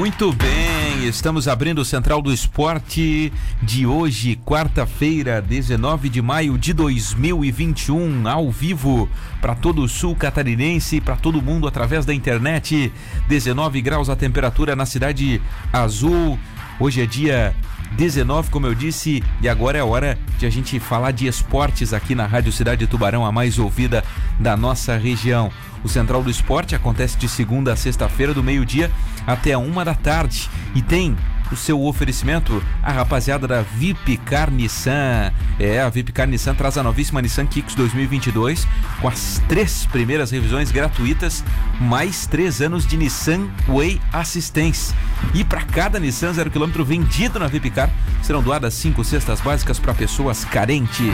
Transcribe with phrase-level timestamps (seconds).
[0.00, 3.30] Muito bem, estamos abrindo o Central do Esporte
[3.62, 9.10] de hoje, quarta-feira, 19 de maio de 2021, ao vivo
[9.42, 12.90] para todo o sul catarinense, para todo mundo através da internet.
[13.28, 15.38] 19 graus a temperatura na cidade
[15.70, 16.38] azul.
[16.80, 17.54] Hoje é dia
[17.92, 22.14] 19, como eu disse, e agora é hora de a gente falar de esportes aqui
[22.14, 24.02] na Rádio Cidade de Tubarão, a mais ouvida
[24.38, 25.52] da nossa região.
[25.84, 28.90] O Central do Esporte acontece de segunda a sexta-feira, do meio-dia
[29.26, 30.48] até a uma da tarde.
[30.74, 31.14] E tem
[31.50, 35.32] o seu oferecimento a rapaziada da Vipcar Nissan.
[35.58, 38.66] É, a Vipcar Nissan traz a novíssima Nissan Kicks 2022
[39.00, 41.44] com as três primeiras revisões gratuitas,
[41.80, 44.94] mais três anos de Nissan Way Assistance.
[45.34, 47.90] E para cada Nissan zero quilômetro vendido na Vipcar,
[48.22, 51.06] serão doadas cinco cestas básicas para pessoas carentes.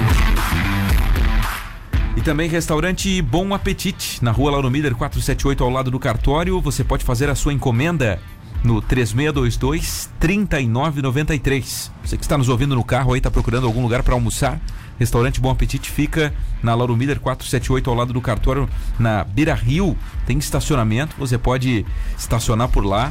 [2.17, 6.59] E também restaurante Bom Apetite, na rua Lauro Miller 478, ao lado do cartório.
[6.63, 8.19] Você pode fazer a sua encomenda
[8.67, 11.93] no 3622 3993.
[12.05, 14.61] Você que está nos ouvindo no carro aí, está procurando algum lugar para almoçar.
[14.99, 19.97] Restaurante Bom Apetite fica na Lauro Miller 478, ao lado do cartório, na Beira Rio.
[20.27, 21.87] Tem estacionamento, você pode
[22.19, 23.09] estacionar por lá.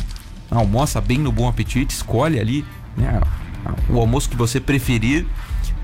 [0.52, 2.66] Almoça bem no Bom Apetite, escolhe ali
[2.98, 3.22] né,
[3.90, 5.26] o almoço que você preferir.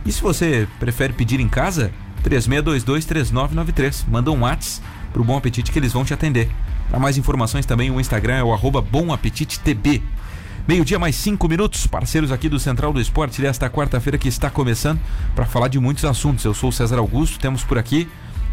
[0.05, 1.91] E se você prefere pedir em casa,
[2.23, 4.03] 36223993.
[4.07, 6.49] Manda um WhatsApp pro Bom Apetite que eles vão te atender.
[6.91, 10.03] Para mais informações também o Instagram é o arroba Bom Apetite TB.
[10.67, 14.99] Meio-dia mais cinco minutos, parceiros aqui do Central do Esporte desta quarta-feira que está começando
[15.33, 16.45] para falar de muitos assuntos.
[16.45, 18.07] Eu sou o César Augusto, temos por aqui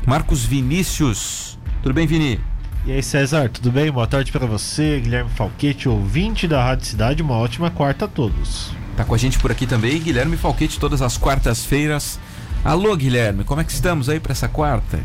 [0.06, 1.58] Marcos Vinícius.
[1.82, 2.40] Tudo bem, Vini?
[2.86, 3.90] E aí, César, tudo bem?
[3.90, 7.22] Boa tarde para você, Guilherme Falquete, ouvinte da Rádio Cidade.
[7.22, 8.72] Uma ótima quarta a todos.
[8.96, 12.18] Tá com a gente por aqui também, Guilherme Falquete, todas as quartas-feiras
[12.64, 15.00] Alô, Guilherme, como é que estamos aí para essa quarta?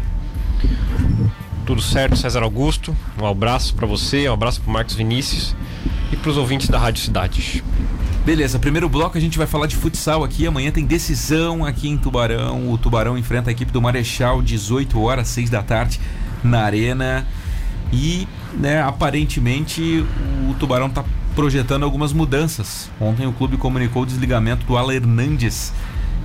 [1.66, 2.96] Tudo certo, César Augusto.
[3.22, 5.56] Um abraço para você, um abraço para Marcos Vinícius
[6.12, 7.64] e para os ouvintes da Rádio Cidade.
[8.26, 10.46] Beleza, primeiro bloco a gente vai falar de futsal aqui.
[10.46, 12.70] Amanhã tem decisão aqui em Tubarão.
[12.70, 16.02] O Tubarão enfrenta a equipe do Marechal, 18 horas, 6 da tarde,
[16.44, 17.26] na Arena.
[17.94, 20.06] E, né, aparentemente,
[20.50, 22.90] o Tubarão está projetando algumas mudanças.
[23.00, 25.72] Ontem o clube comunicou o desligamento do Ala Hernandes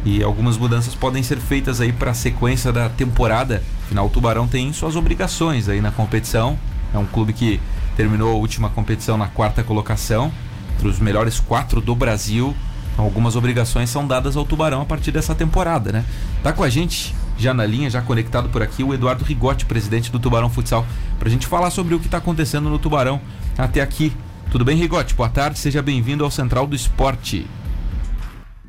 [0.04, 3.62] e algumas mudanças podem ser feitas aí para a sequência da temporada.
[3.84, 6.58] Afinal, o Tubarão tem suas obrigações aí na competição.
[6.92, 7.60] É um clube que
[7.96, 10.32] terminou a última competição na quarta colocação,
[10.76, 12.54] entre os melhores quatro do Brasil.
[12.92, 16.04] Então, algumas obrigações são dadas ao Tubarão a partir dessa temporada, né?
[16.42, 20.10] Tá com a gente já na linha, já conectado por aqui, o Eduardo Rigotti, presidente
[20.10, 20.84] do Tubarão Futsal,
[21.18, 23.20] para a gente falar sobre o que está acontecendo no Tubarão
[23.56, 24.12] até aqui.
[24.50, 25.14] Tudo bem, Rigotti?
[25.14, 27.46] Boa tarde, seja bem-vindo ao Central do Esporte.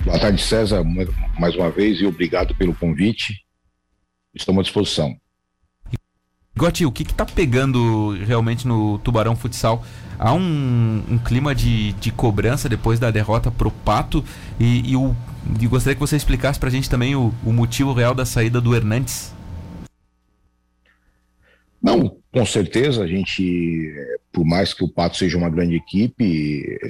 [0.04, 0.84] Boa tarde, César,
[1.38, 3.46] mais uma vez, e obrigado pelo convite.
[4.34, 5.16] Estamos à disposição.
[6.58, 9.84] Gotti, o que está pegando realmente no Tubarão Futsal?
[10.18, 14.24] Há um, um clima de, de, cobrança depois da derrota pro Pato
[14.60, 15.16] e, e, o,
[15.60, 18.60] e gostaria que você explicasse para a gente também o, o motivo real da saída
[18.60, 19.34] do Hernandes.
[21.81, 23.94] Não, com certeza a gente,
[24.39, 26.89] por mais que o Pato seja uma grande equipe, é,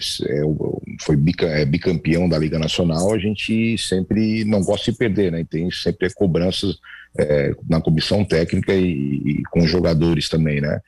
[1.01, 1.17] foi
[1.47, 5.43] é bicampeão da Liga Nacional, a gente sempre não gosta de perder, né?
[5.49, 6.77] Tem sempre cobranças
[7.17, 8.83] é, na comissão técnica e,
[9.25, 10.79] e, com os jogadores também, né?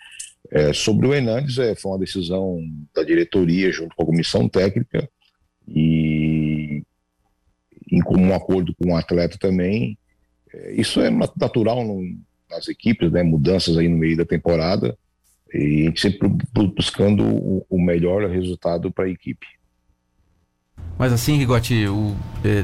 [0.51, 2.59] É, sobre o Hernandes, é, foi uma decisão
[2.93, 5.09] da diretoria junto com a comissão técnica
[5.67, 6.83] e
[7.91, 9.97] em comum acordo com o atleta também.
[10.53, 12.03] É, isso é natural, não
[12.51, 14.95] nas equipes, né, mudanças aí no meio da temporada,
[15.53, 16.29] e a gente sempre
[16.75, 17.23] buscando
[17.69, 19.45] o, melhor resultado para a equipe.
[20.97, 22.63] Mas assim, Rigotti, o, é,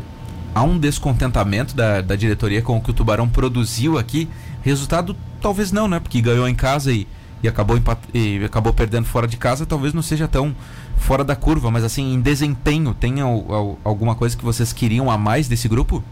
[0.56, 4.28] há um descontentamento da, da diretoria com o que o Tubarão produziu aqui.
[4.62, 6.00] Resultado, talvez não, né?
[6.00, 7.08] Porque ganhou em casa e,
[7.44, 7.78] e, acabou,
[8.14, 10.56] e acabou perdendo fora de casa, talvez não seja tão
[10.98, 15.48] fora da curva, mas assim, em desempenho, tem alguma coisa que vocês queriam a mais
[15.48, 16.04] desse grupo?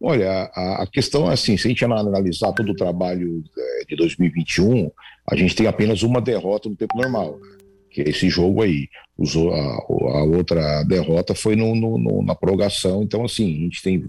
[0.00, 3.96] Olha, a, a, questão é assim, se a gente analisar todo o trabalho é, de
[3.96, 4.90] 2021,
[5.30, 7.38] a gente tem apenas uma derrota no tempo normal,
[7.90, 8.88] que é esse jogo aí.
[9.20, 14.04] A, a outra derrota foi no, no, no, na prorrogação, então assim, a gente tem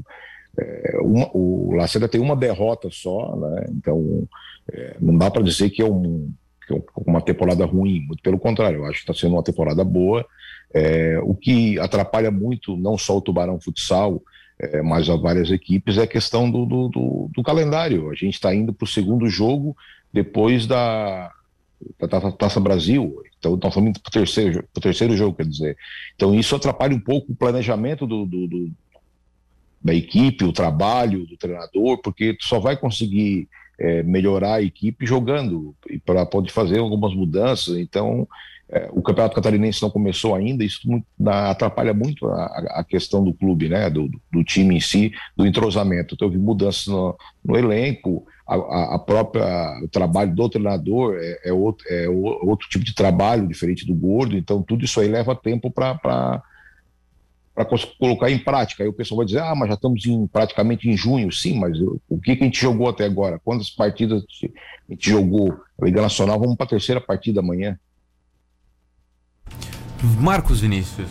[0.57, 3.65] é, uma, o Lacerda tem uma derrota só, né?
[3.69, 4.27] Então
[4.71, 6.31] é, não dá para dizer que é, um,
[6.65, 9.83] que é uma temporada ruim, muito pelo contrário, eu acho que está sendo uma temporada
[9.83, 10.25] boa.
[10.71, 14.21] É, o que atrapalha muito não só o Tubarão Futsal,
[14.59, 18.09] é, mas a várias equipes, é a questão do, do, do, do calendário.
[18.09, 19.75] A gente está indo para o segundo jogo
[20.11, 21.31] depois da,
[22.00, 25.77] da Taça Brasil, então nós estamos indo para o terceiro, terceiro jogo, quer dizer.
[26.15, 28.71] Então isso atrapalha um pouco o planejamento do, do, do
[29.81, 33.47] da equipe, o trabalho do treinador, porque tu só vai conseguir
[33.79, 37.77] é, melhorar a equipe jogando e para poder fazer algumas mudanças.
[37.77, 38.27] Então,
[38.71, 42.45] é, o Campeonato Catarinense não começou ainda, isso muito, na, atrapalha muito a,
[42.80, 46.13] a, questão do clube, né, do, do, time em si, do entrosamento.
[46.13, 51.54] Então, houve mudanças no, no elenco, a, a, própria o trabalho do treinador é, é,
[51.54, 55.71] outro, é outro tipo de trabalho diferente do gordo, então tudo isso aí leva tempo
[55.71, 55.95] para
[57.56, 57.66] para
[57.98, 58.83] colocar em prática.
[58.83, 61.30] Aí o pessoal vai dizer, ah, mas já estamos em, praticamente em junho.
[61.30, 61.77] Sim, mas
[62.07, 63.38] o que, que a gente jogou até agora?
[63.44, 65.60] Quantas partidas a gente jogou?
[65.81, 67.77] A Liga Nacional, vamos para a terceira partida amanhã.
[70.03, 71.09] Marcos Vinícius.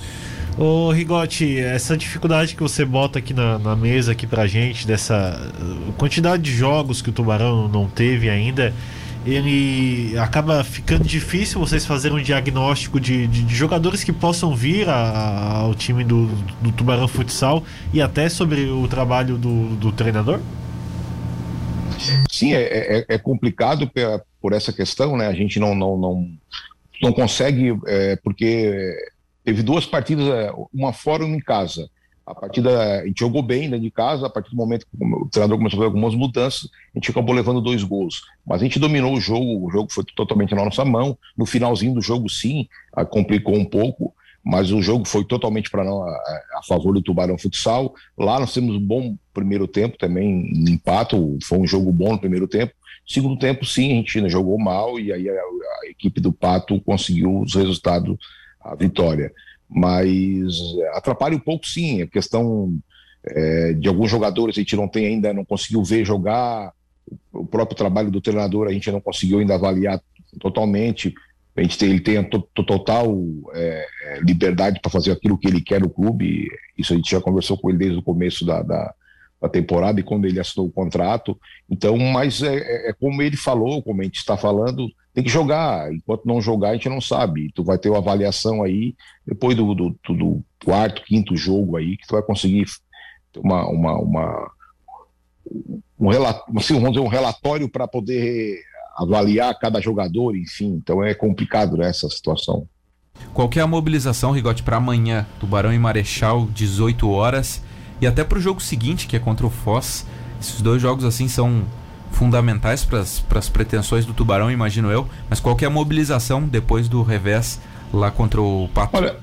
[0.56, 5.40] Ô Rigotti, essa dificuldade que você bota aqui na, na mesa aqui pra gente, dessa
[5.96, 8.74] quantidade de jogos que o Tubarão não teve ainda,
[9.24, 14.88] ele acaba ficando difícil vocês fazerem um diagnóstico de, de, de jogadores que possam vir
[14.88, 16.26] a, a, ao time do,
[16.60, 17.62] do, Tubarão Futsal
[17.92, 20.40] e até sobre o trabalho do, do treinador?
[22.30, 23.90] Sim, é, é, é complicado
[24.40, 25.26] por essa questão, né?
[25.26, 26.28] A gente não, não, não,
[27.02, 28.94] não consegue, é, porque
[29.44, 31.88] teve duas partidas, é, uma fora e uma em casa.
[32.26, 35.28] A partida, a gente jogou bem dentro de casa, a partir do momento que o
[35.30, 38.20] treinador começou a fazer algumas mudanças, a gente acabou levando dois gols.
[38.46, 41.16] Mas a gente dominou o jogo, o jogo foi totalmente na nossa mão.
[41.36, 42.68] No finalzinho do jogo, sim,
[43.08, 44.14] complicou um pouco,
[44.44, 47.94] mas o jogo foi totalmente para a, a, favor do Tubarão Futsal.
[48.16, 52.46] Lá nós temos um bom primeiro tempo também, empate, foi um jogo bom no primeiro
[52.46, 52.74] tempo.
[53.08, 57.40] Segundo tempo, sim, a gente jogou mal e aí a, a equipe do Pato conseguiu
[57.40, 58.18] os resultados,
[58.60, 59.32] a vitória.
[59.66, 60.54] Mas
[60.92, 62.78] atrapalha um pouco sim, a questão
[63.24, 66.72] é, de alguns jogadores a gente não tem ainda, não conseguiu ver jogar,
[67.32, 70.02] o próprio trabalho do treinador a gente não conseguiu ainda avaliar
[70.38, 71.14] totalmente,
[71.56, 73.18] a gente tem, ele tem total
[73.54, 73.86] é
[74.20, 76.46] liberdade para fazer aquilo que ele quer no clube,
[76.76, 78.94] isso a gente já conversou com ele desde o começo da, da
[79.40, 81.38] da temporada e quando ele assinou o contrato.
[81.70, 85.30] Então, mas é, é, é, como ele falou, como a gente está falando, tem que
[85.30, 85.92] jogar.
[85.92, 87.50] Enquanto não jogar, a gente não sabe.
[87.54, 88.94] Tu vai ter uma avaliação aí
[89.26, 92.66] depois do, do, do quarto, quinto jogo aí, que tu vai conseguir
[93.32, 94.50] ter uma, uma, uma
[95.98, 98.60] um, relatório, assim, vamos dizer, um relatório para poder
[98.96, 100.74] avaliar cada jogador, enfim.
[100.82, 102.66] Então é complicado né, essa situação.
[103.34, 105.26] Qual é a mobilização, Rigote, para amanhã?
[105.40, 107.62] Tubarão e Marechal, 18 horas.
[108.00, 110.06] E até para o jogo seguinte, que é contra o Foz.
[110.40, 111.64] Esses dois jogos assim são
[112.12, 115.08] fundamentais para as pretensões do Tubarão, imagino eu.
[115.28, 117.60] Mas qual que é a mobilização depois do revés
[117.92, 118.96] lá contra o Pato?
[118.96, 119.16] Olha,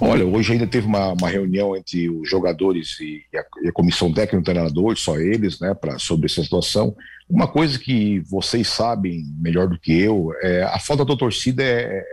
[0.00, 4.12] olha hoje ainda teve uma, uma reunião entre os jogadores e a, e a comissão
[4.12, 6.94] técnica e o treinador, só eles, né, pra, sobre essa situação.
[7.28, 12.04] Uma coisa que vocês sabem melhor do que eu, é a falta da torcida é,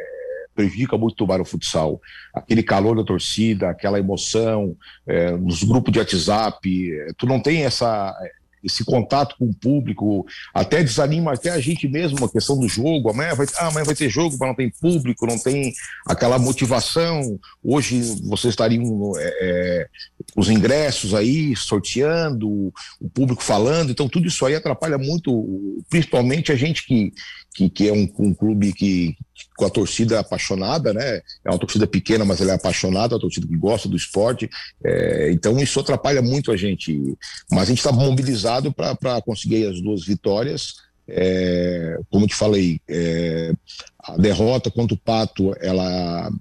[0.54, 2.02] prejudica muito o Futsal.
[2.34, 4.76] Aquele calor da torcida, aquela emoção,
[5.08, 8.16] é, nos grupos de WhatsApp, é, tu não tem essa
[8.64, 13.10] esse contato com o público, até desanima até a gente mesmo, a questão do jogo.
[13.10, 15.74] Amanhã vai, ah, amanhã vai ter jogo, mas não tem público, não tem
[16.08, 17.38] aquela motivação.
[17.62, 19.88] Hoje vocês estariam é, é,
[20.36, 26.56] os ingressos aí sorteando, o público falando, então tudo isso aí atrapalha muito, principalmente a
[26.56, 27.14] gente que,
[27.54, 29.16] que, que é um, um clube que
[29.56, 31.22] com a torcida apaixonada, né?
[31.46, 34.50] É uma torcida pequena, mas ela é apaixonada, a torcida que gosta do esporte.
[34.84, 37.16] É, então isso atrapalha muito a gente.
[37.52, 40.76] Mas a gente está mobilizado para conseguir as duas vitórias.
[41.08, 43.54] É, como te falei, é,
[44.00, 46.32] a derrota contra o Pato, ela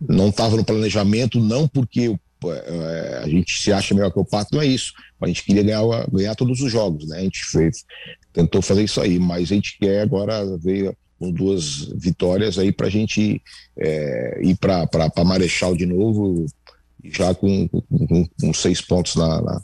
[0.00, 4.54] não estava no planejamento, não porque é, a gente se acha melhor que o Pato,
[4.54, 4.92] não é isso.
[5.20, 7.18] A gente queria ganhar, ganhar todos os jogos, né?
[7.18, 7.84] A gente fez,
[8.32, 12.86] tentou fazer isso aí, mas a gente quer agora ver com duas vitórias aí para
[12.86, 13.42] a gente
[13.76, 14.88] é, ir para
[15.24, 16.46] Marechal de novo,
[17.04, 19.62] já com, com, com seis pontos na, na,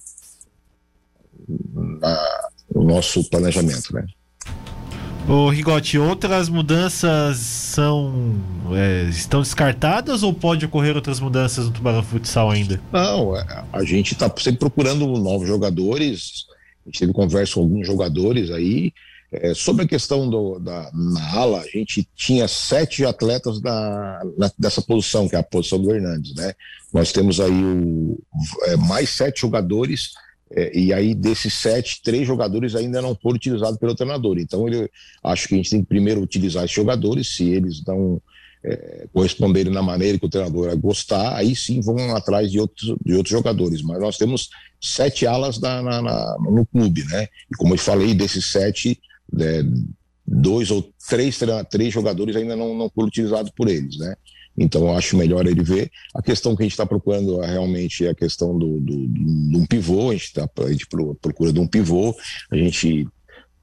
[2.00, 4.06] na, no nosso planejamento, né?
[5.28, 8.36] Ô Rigotti, outras mudanças são
[8.72, 12.80] é, estão descartadas ou pode ocorrer outras mudanças no Tubarão Futsal ainda?
[12.92, 16.46] Não, é, a gente está sempre procurando novos jogadores.
[16.84, 18.92] A gente teve conversa com alguns jogadores aí.
[19.32, 24.48] É, sobre a questão do, da na ala, a gente tinha sete atletas da, na,
[24.56, 26.54] dessa posição, que é a posição do Hernandes, né?
[26.92, 28.16] Nós temos aí o,
[28.66, 30.12] é, mais sete jogadores,
[30.50, 34.38] é, e aí desses sete, três jogadores ainda não foram utilizados pelo treinador.
[34.38, 34.88] Então, ele,
[35.22, 38.20] acho que a gente tem que primeiro utilizar esses jogadores, se eles não
[38.64, 43.14] é, corresponderem na maneira que o treinador gostar, aí sim vão atrás de outros, de
[43.14, 43.82] outros jogadores.
[43.82, 44.50] Mas nós temos
[44.80, 47.28] sete alas na, na, na, no clube, né?
[47.50, 49.00] E como eu falei, desses sete,
[49.38, 49.62] é,
[50.26, 51.38] dois ou três,
[51.70, 54.14] três jogadores ainda não, não foram utilizados por eles, né?
[54.56, 55.90] Então eu acho melhor ele ver.
[56.14, 59.66] A questão que a gente está procurando é realmente a questão do, do, de um
[59.66, 60.86] pivô, a gente, tá, a gente
[61.20, 62.14] procura de um pivô,
[62.50, 63.06] a gente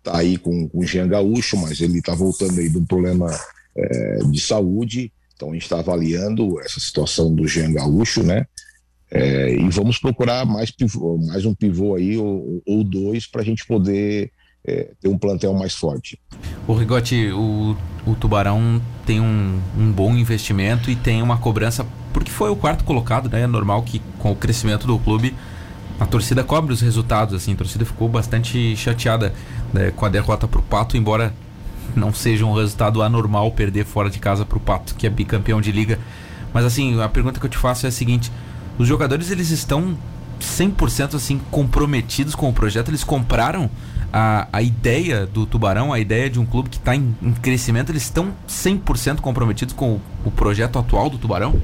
[0.04, 3.28] tá aí com, com o Jean Gaúcho, mas ele está voltando aí de um problema
[3.76, 8.46] é, de saúde, então a gente está avaliando essa situação do Jean Gaúcho, né?
[9.10, 13.46] É, e vamos procurar mais, pivô, mais um pivô aí ou, ou dois para a
[13.46, 14.32] gente poder
[14.66, 16.20] é, ter um plantel mais forte.
[16.68, 22.32] O Rigotti, o, o Tubarão tem um, um, bom investimento e tem uma cobrança, porque
[22.32, 23.42] foi o quarto colocado, né?
[23.42, 25.36] É normal que com o crescimento do clube
[26.00, 29.34] a torcida cobre os resultados, assim, a torcida ficou bastante chateada
[29.72, 31.34] né, com a derrota pro Pato, embora
[31.96, 35.72] não seja um resultado anormal perder fora de casa pro Pato, que é bicampeão de
[35.72, 36.00] liga.
[36.54, 38.32] Mas assim, a pergunta que eu te faço é a seguinte:
[38.78, 39.98] os jogadores eles estão
[40.42, 43.70] 100% assim comprometidos com o projeto, eles compraram
[44.14, 47.92] a, a ideia do Tubarão, a ideia de um clube que está em, em, crescimento,
[47.92, 51.60] eles estão 100% comprometidos com o, o, projeto atual do Tubarão?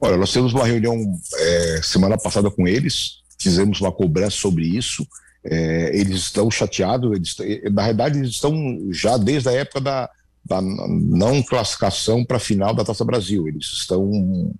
[0.00, 0.94] Olha, nós temos uma reunião
[1.36, 5.04] é, semana passada com eles, fizemos uma cobrança sobre isso.
[5.42, 8.54] É, eles estão chateados, eles, na verdade, eles estão
[8.92, 10.08] já desde a época da,
[10.44, 13.48] da não classificação para a final da Taça Brasil.
[13.48, 14.54] Eles estão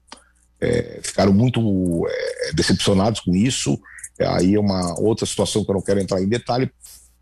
[0.61, 3.81] é, ficaram muito é, decepcionados com isso.
[4.27, 6.71] Aí é uma outra situação que eu não quero entrar em detalhe,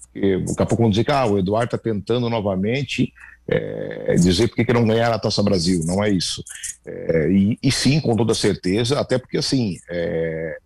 [0.02, 3.12] porque daqui a pouco vão dizer que ah, o Eduardo está tentando novamente
[3.48, 5.82] é, dizer por que não ganhar a Taça Brasil.
[5.84, 6.44] Não é isso.
[6.86, 10.58] É, e, e, sim, com toda certeza, até porque assim, é,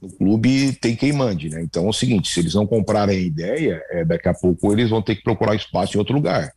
[0.00, 1.62] no clube tem quem mande, né?
[1.62, 4.88] Então é o seguinte, se eles não comprarem a ideia, é, daqui a pouco eles
[4.88, 6.52] vão ter que procurar espaço em outro lugar.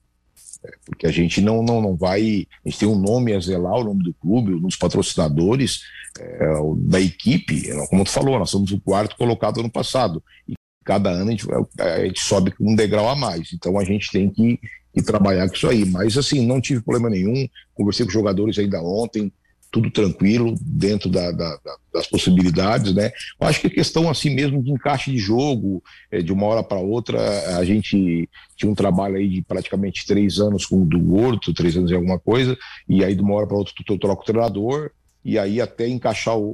[0.66, 2.48] É, porque a gente não, não, não vai.
[2.66, 5.82] A gente tem um nome a zelar, o nome do clube, dos patrocinadores,
[6.20, 7.70] é, da equipe.
[7.90, 10.24] Como tu falou, nós somos o quarto colocado ano passado.
[10.48, 10.54] E
[10.86, 11.48] cada ano a gente,
[11.80, 13.52] a gente sobe um degrau a mais.
[13.54, 14.60] Então a gente tem que,
[14.94, 15.86] que trabalhar com isso aí.
[15.86, 17.48] Mas assim, não tive problema nenhum.
[17.74, 19.32] Conversei com os jogadores ainda ontem
[19.74, 21.58] tudo tranquilo, dentro da, da,
[21.92, 23.12] das possibilidades, né?
[23.42, 26.62] Eu acho que a questão assim mesmo de encaixe de jogo, é, de uma hora
[26.62, 31.00] para outra, a gente tinha um trabalho aí de praticamente três anos com o do
[31.00, 32.56] Gordo, três anos em alguma coisa,
[32.88, 34.92] e aí de uma hora para outra tu troca o treinador,
[35.26, 36.52] e aí até encaixar o,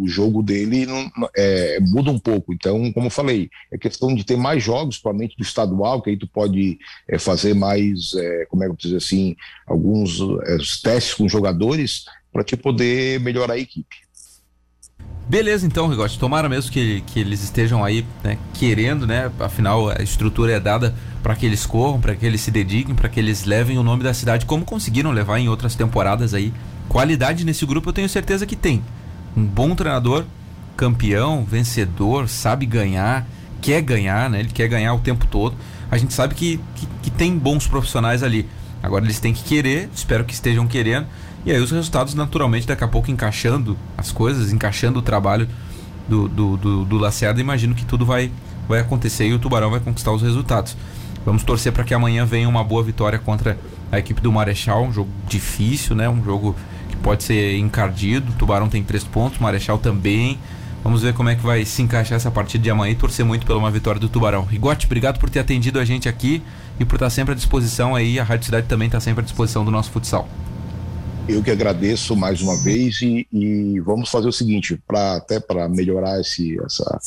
[0.00, 2.54] o jogo dele não, é, muda um pouco.
[2.54, 6.16] Então, como eu falei, é questão de ter mais jogos, provavelmente do estadual, que aí
[6.16, 9.36] tu pode é, fazer mais, é, como é que eu dizer assim,
[9.66, 13.96] alguns é, testes com jogadores para te poder melhorar a equipe.
[15.28, 16.18] Beleza, então, Rigote.
[16.18, 19.30] Tomara mesmo que, que eles estejam aí né, querendo, né?
[19.38, 23.08] Afinal, a estrutura é dada para que eles corram, para que eles se dediquem, para
[23.08, 26.52] que eles levem o nome da cidade, como conseguiram levar em outras temporadas aí.
[26.88, 28.82] Qualidade nesse grupo eu tenho certeza que tem.
[29.36, 30.24] Um bom treinador,
[30.76, 33.26] campeão, vencedor, sabe ganhar,
[33.60, 34.40] quer ganhar, né?
[34.40, 35.56] Ele quer ganhar o tempo todo.
[35.90, 38.48] A gente sabe que, que, que tem bons profissionais ali.
[38.82, 41.06] Agora eles têm que querer, espero que estejam querendo.
[41.44, 45.48] E aí os resultados, naturalmente, daqui a pouco encaixando as coisas, encaixando o trabalho
[46.08, 48.30] do, do, do, do Lacerda, imagino que tudo vai,
[48.68, 50.76] vai acontecer e o Tubarão vai conquistar os resultados.
[51.24, 53.58] Vamos torcer para que amanhã venha uma boa vitória contra
[53.90, 56.08] a equipe do Marechal, um jogo difícil, né?
[56.08, 56.56] Um jogo
[56.88, 58.32] que pode ser encardido.
[58.32, 60.38] O Tubarão tem três pontos, o Marechal também.
[60.82, 63.46] Vamos ver como é que vai se encaixar essa partida de amanhã e torcer muito
[63.46, 64.44] pela uma vitória do Tubarão.
[64.44, 66.42] Rigote, obrigado por ter atendido a gente aqui
[66.80, 68.18] e por estar sempre à disposição aí.
[68.18, 70.28] A Rádio Cidade também está sempre à disposição do nosso futsal.
[71.28, 75.68] Eu que agradeço mais uma vez e, e vamos fazer o seguinte, para até para
[75.68, 77.00] melhorar esse, essa,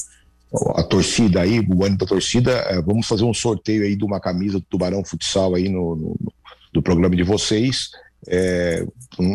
[0.76, 4.20] a torcida aí, o ano da torcida, é, vamos fazer um sorteio aí de uma
[4.20, 6.34] camisa do Tubarão Futsal aí no, no, no
[6.74, 7.90] do programa de vocês.
[8.28, 8.86] É,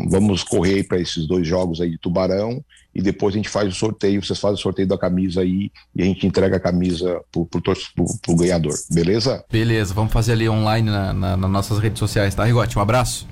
[0.09, 2.63] vamos correr para esses dois jogos aí de Tubarão
[2.95, 6.03] e depois a gente faz o sorteio, vocês fazem o sorteio da camisa aí e
[6.03, 7.75] a gente entrega a camisa pro, pro, pro,
[8.21, 9.45] pro ganhador, beleza?
[9.51, 12.77] Beleza, vamos fazer ali online na, na, nas nossas redes sociais, tá, Rigote?
[12.77, 13.29] Um abraço.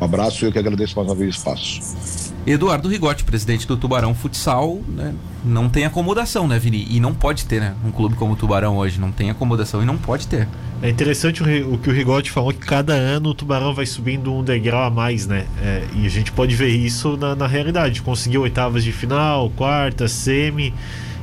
[0.00, 2.34] Um abraço e eu que agradeço mais uma vez o espaço.
[2.46, 5.14] Eduardo Rigotti, presidente do Tubarão Futsal, né?
[5.44, 6.86] não tem acomodação, né, Vini?
[6.90, 7.74] E não pode ter, né?
[7.84, 10.46] Um clube como o Tubarão hoje não tem acomodação e não pode ter.
[10.82, 14.32] É interessante o, o que o Rigotti falou, que cada ano o Tubarão vai subindo
[14.32, 15.46] um degrau a mais, né?
[15.62, 18.02] É, e a gente pode ver isso na, na realidade.
[18.02, 20.74] Conseguiu oitavas de final, quarta, semi.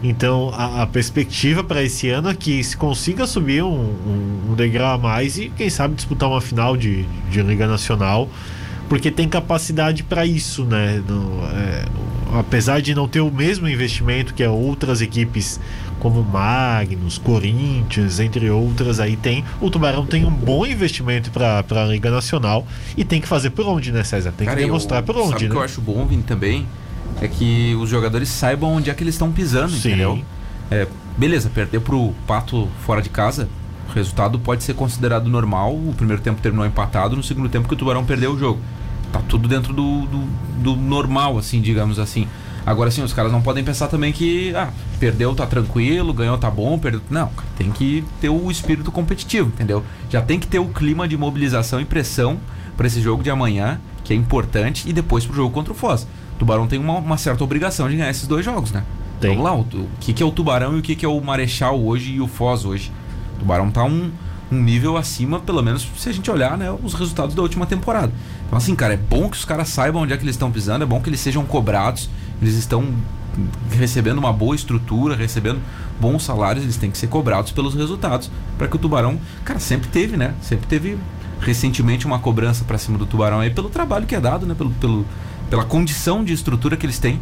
[0.01, 4.53] Então a, a perspectiva para esse ano é que se consiga subir um, um, um,
[4.55, 8.27] degrau a mais e quem sabe disputar uma final de, de Liga Nacional
[8.89, 11.01] porque tem capacidade para isso, né?
[11.07, 11.85] No, é,
[12.39, 15.59] apesar de não ter o mesmo investimento que outras equipes
[15.99, 19.43] como Magnus, Corinthians, entre outras, aí tem.
[19.61, 23.65] O Tubarão tem um bom investimento para a Liga Nacional e tem que fazer por
[23.65, 24.33] onde, né, César?
[24.37, 25.29] Tem Cara, que demonstrar eu, por onde.
[25.29, 25.49] Sabe né?
[25.51, 26.67] que eu acho bom, Vini, também
[27.21, 29.89] é que os jogadores saibam onde é que eles estão pisando, Sim.
[29.89, 30.21] entendeu?
[30.69, 30.87] É,
[31.17, 33.47] beleza, perder pro Pato fora de casa,
[33.93, 35.73] o resultado pode ser considerado normal.
[35.73, 38.59] O primeiro tempo terminou empatado, no segundo tempo que o Tubarão perdeu o jogo
[39.13, 40.19] tá tudo dentro do, do,
[40.57, 42.27] do, normal, assim, digamos assim.
[42.65, 44.69] Agora sim, os caras não podem pensar também que, ah,
[44.99, 47.01] perdeu, tá tranquilo, ganhou, tá bom, perdeu.
[47.09, 49.83] Não, tem que ter o espírito competitivo, entendeu?
[50.09, 52.39] Já tem que ter o clima de mobilização e pressão
[52.75, 56.03] para esse jogo de amanhã, que é importante, e depois pro jogo contra o Foz.
[56.35, 58.83] O Tubarão tem uma, uma certa obrigação de ganhar esses dois jogos, né?
[59.19, 59.31] Tem.
[59.31, 61.21] Vamos lá, o, o que, que é o Tubarão e o que, que é o
[61.21, 62.91] Marechal hoje e o Foz hoje.
[63.43, 64.09] Tubarão tá um,
[64.51, 68.11] um nível acima, pelo menos se a gente olhar, né, os resultados da última temporada.
[68.47, 70.83] Então, assim, cara, é bom que os caras saibam onde é que eles estão pisando,
[70.83, 72.09] é bom que eles sejam cobrados,
[72.41, 72.93] eles estão
[73.71, 75.59] recebendo uma boa estrutura, recebendo
[75.99, 79.89] bons salários, eles têm que ser cobrados pelos resultados para que o Tubarão, cara, sempre
[79.89, 80.33] teve, né?
[80.41, 80.97] Sempre teve
[81.39, 84.53] recentemente uma cobrança para cima do Tubarão aí pelo trabalho que é dado, né?
[84.53, 85.05] Pelo, pelo,
[85.49, 87.19] pela condição de estrutura que eles têm.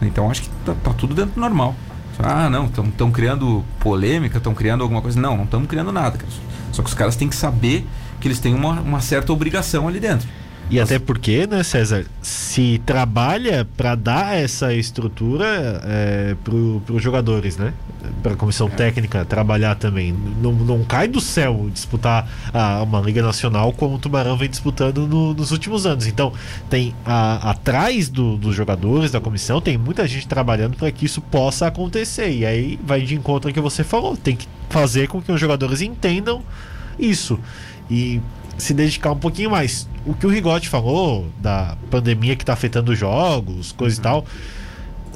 [0.00, 1.74] Então acho que tá, tá tudo dentro do normal.
[2.18, 5.20] Ah, não, estão criando polêmica, estão criando alguma coisa.
[5.20, 6.18] Não, não estamos criando nada.
[6.18, 6.32] Cara.
[6.72, 7.86] Só que os caras têm que saber
[8.20, 10.28] que eles têm uma, uma certa obrigação ali dentro.
[10.70, 16.54] E até porque, né, César, se trabalha para dar essa estrutura é, para
[16.94, 17.72] os jogadores, né?
[18.22, 20.14] Para a comissão técnica trabalhar também.
[20.42, 25.06] Não, não cai do céu disputar a, uma Liga Nacional como o Tubarão vem disputando
[25.06, 26.06] no, nos últimos anos.
[26.06, 26.34] Então,
[26.68, 31.22] tem a, atrás do, dos jogadores, da comissão, tem muita gente trabalhando para que isso
[31.22, 32.30] possa acontecer.
[32.30, 34.18] E aí vai de encontro ao que você falou.
[34.18, 36.42] Tem que fazer com que os jogadores entendam
[36.98, 37.38] isso.
[37.90, 38.20] E
[38.58, 39.88] se dedicar um pouquinho mais.
[40.04, 44.00] O que o Rigotti falou da pandemia que está afetando os jogos, coisa uhum.
[44.00, 44.26] e tal,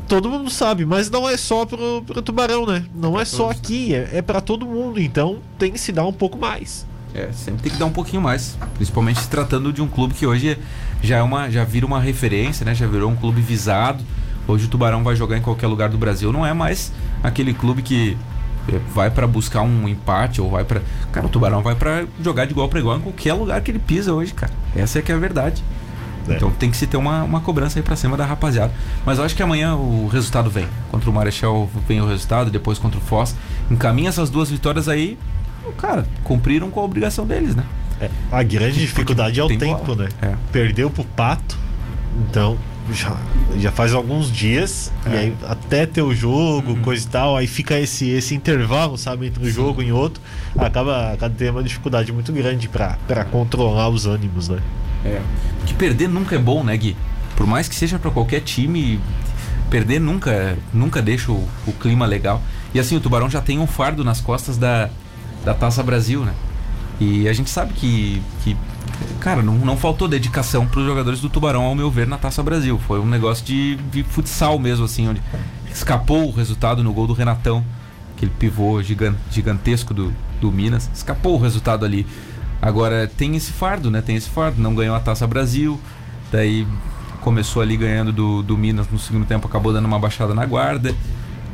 [0.08, 2.84] todo mundo sabe, mas não é só pro, pro Tubarão, né?
[2.94, 6.12] Não é só aqui, é, é para todo mundo, então tem que se dar um
[6.12, 6.86] pouco mais.
[7.14, 10.26] É, sempre tem que dar um pouquinho mais, principalmente se tratando de um clube que
[10.26, 10.58] hoje
[11.02, 12.74] já é uma já vira uma referência, né?
[12.74, 14.02] Já virou um clube visado.
[14.46, 17.82] Hoje o Tubarão vai jogar em qualquer lugar do Brasil, não é mais aquele clube
[17.82, 18.31] que é,
[18.94, 22.52] vai para buscar um empate ou vai para cara o tubarão vai para jogar de
[22.52, 24.52] igual para igual em qualquer lugar que ele pisa hoje cara.
[24.74, 25.62] Essa é que é a verdade.
[26.28, 26.36] É.
[26.36, 28.72] então tem que se ter uma, uma cobrança aí para cima da rapaziada.
[29.04, 30.68] Mas eu acho que amanhã o resultado vem.
[30.88, 33.34] Contra o Marechal vem o resultado depois contra o Foz.
[33.68, 35.18] Encaminha essas duas vitórias aí
[35.76, 37.64] cara cumpriram com a obrigação deles né?
[38.00, 40.04] É, a grande dificuldade é o tempo bola.
[40.04, 40.08] né?
[40.20, 40.34] É.
[40.50, 41.56] perdeu pro Pato
[42.28, 42.58] então
[42.90, 43.16] já,
[43.56, 45.10] já faz alguns dias, é.
[45.10, 46.82] e aí até ter o jogo, uhum.
[46.82, 49.52] coisa e tal, aí fica esse, esse intervalo, sabe, entre um Sim.
[49.52, 50.22] jogo e outro,
[50.56, 54.60] acaba, acaba tendo uma dificuldade muito grande para controlar os ânimos, né?
[55.04, 55.20] É.
[55.66, 56.96] Que perder nunca é bom, né, Gui?
[57.36, 59.00] Por mais que seja para qualquer time,
[59.70, 62.42] perder nunca, nunca deixa o, o clima legal.
[62.74, 64.90] E assim, o Tubarão já tem um fardo nas costas da,
[65.44, 66.34] da Taça Brasil, né?
[67.00, 68.56] E a gente sabe que, que
[69.20, 72.42] cara, não, não faltou dedicação para os jogadores do Tubarão, ao meu ver, na Taça
[72.42, 72.78] Brasil.
[72.86, 75.22] Foi um negócio de, de futsal mesmo, assim, onde
[75.70, 77.64] escapou o resultado no gol do Renatão,
[78.16, 80.90] aquele pivô gigantesco do, do Minas.
[80.94, 82.06] Escapou o resultado ali.
[82.60, 84.00] Agora tem esse fardo, né?
[84.00, 84.60] Tem esse fardo.
[84.60, 85.80] Não ganhou a Taça Brasil,
[86.30, 86.66] daí
[87.20, 90.94] começou ali ganhando do, do Minas no segundo tempo, acabou dando uma baixada na guarda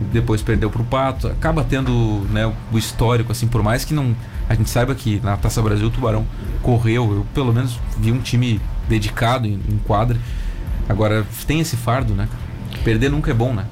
[0.01, 1.93] depois perdeu para o Pato, acaba tendo
[2.31, 4.15] né, o histórico, assim, por mais que não
[4.49, 6.27] a gente saiba que na Taça Brasil o Tubarão
[6.63, 10.19] correu, eu pelo menos vi um time dedicado em, em quadra.
[10.89, 12.29] Agora tem esse fardo, né?
[12.83, 13.67] Perder nunca é bom, né?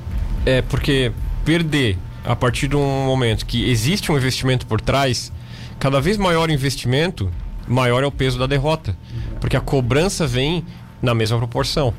[0.45, 1.13] É, porque
[1.45, 5.33] perder a partir de um momento que existe um investimento por trás,
[5.79, 7.31] cada vez maior o investimento,
[7.67, 8.97] maior é o peso da derrota.
[9.41, 10.65] Porque a cobrança vem
[11.01, 11.95] na mesma proporção.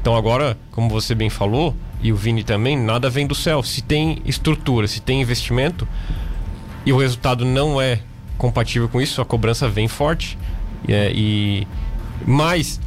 [0.00, 3.62] Então agora, como você bem falou, e o Vini também, nada vem do céu.
[3.62, 5.86] Se tem estrutura, se tem investimento
[6.84, 8.00] e o resultado não é
[8.40, 10.38] compatível com isso, a cobrança vem forte.
[10.88, 11.66] É, e
[12.26, 12.80] mais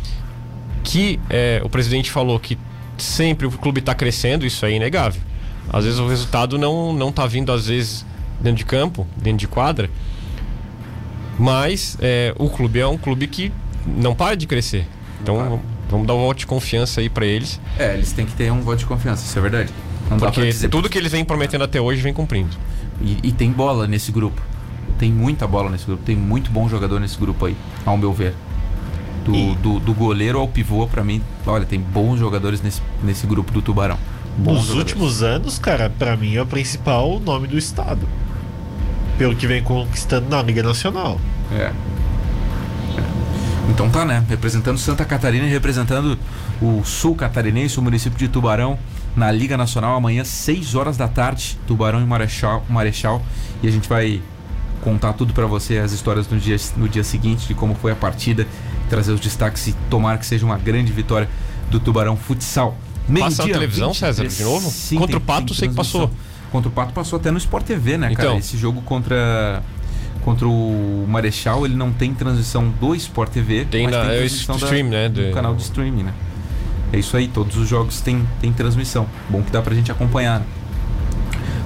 [0.83, 2.57] que é, o presidente falou que
[2.97, 5.21] sempre o clube está crescendo, isso é inegável.
[5.71, 8.05] Às vezes o resultado não não está vindo às vezes
[8.41, 9.89] dentro de campo, dentro de quadra,
[11.39, 13.51] mas é, o clube é um clube que
[13.85, 14.85] não para de crescer.
[15.21, 15.61] Então
[15.93, 17.61] Vamos dar um voto de confiança aí para eles.
[17.77, 19.71] É, eles têm que ter um voto de confiança, isso é verdade.
[20.09, 22.57] Não Porque tudo que eles vêm prometendo até hoje vem cumprindo.
[22.99, 24.41] E, e, tem bola nesse grupo.
[24.97, 26.03] Tem muita bola nesse grupo.
[26.03, 28.33] Tem muito bom jogador nesse grupo aí, ao meu ver.
[29.25, 29.55] Do, e...
[29.55, 33.61] do, do, goleiro ao pivô, para mim, olha, tem bons jogadores nesse, nesse grupo do
[33.61, 33.97] Tubarão.
[34.37, 34.93] Bons Nos jogadores.
[34.93, 38.07] últimos anos, cara, para mim é o principal nome do estado.
[39.17, 41.19] Pelo que vem conquistando na Liga Nacional.
[41.51, 41.71] É.
[43.69, 44.23] Então tá, né?
[44.27, 46.17] Representando Santa Catarina e representando
[46.61, 48.77] o sul catarinense, o município de Tubarão,
[49.15, 52.65] na Liga Nacional, amanhã, 6 horas da tarde, Tubarão e Marechal.
[52.69, 53.21] Marechal
[53.61, 54.21] e a gente vai
[54.83, 57.95] contar tudo para você, as histórias no dia, no dia seguinte, de como foi a
[57.95, 58.45] partida,
[58.89, 61.29] trazer os destaques e tomar que seja uma grande vitória
[61.71, 62.77] do Tubarão Futsal.
[63.07, 64.69] Meio Passa dia, na televisão, 20, César, de novo?
[64.69, 66.11] Sim, contra tem, o Pato, sei que passou.
[66.51, 68.25] Contra o Pato passou até no Sport TV, né, então.
[68.25, 68.37] cara?
[68.37, 69.63] Esse jogo contra
[70.23, 73.65] contra o Marechal, ele não tem transmissão do Sport TV.
[73.65, 75.09] Tem na, tem é stream, da, né?
[75.09, 76.13] Do canal de streaming, né?
[76.93, 79.05] É isso aí, todos os jogos têm, têm transmissão.
[79.29, 80.39] Bom que dá pra gente acompanhar.
[80.39, 80.45] né?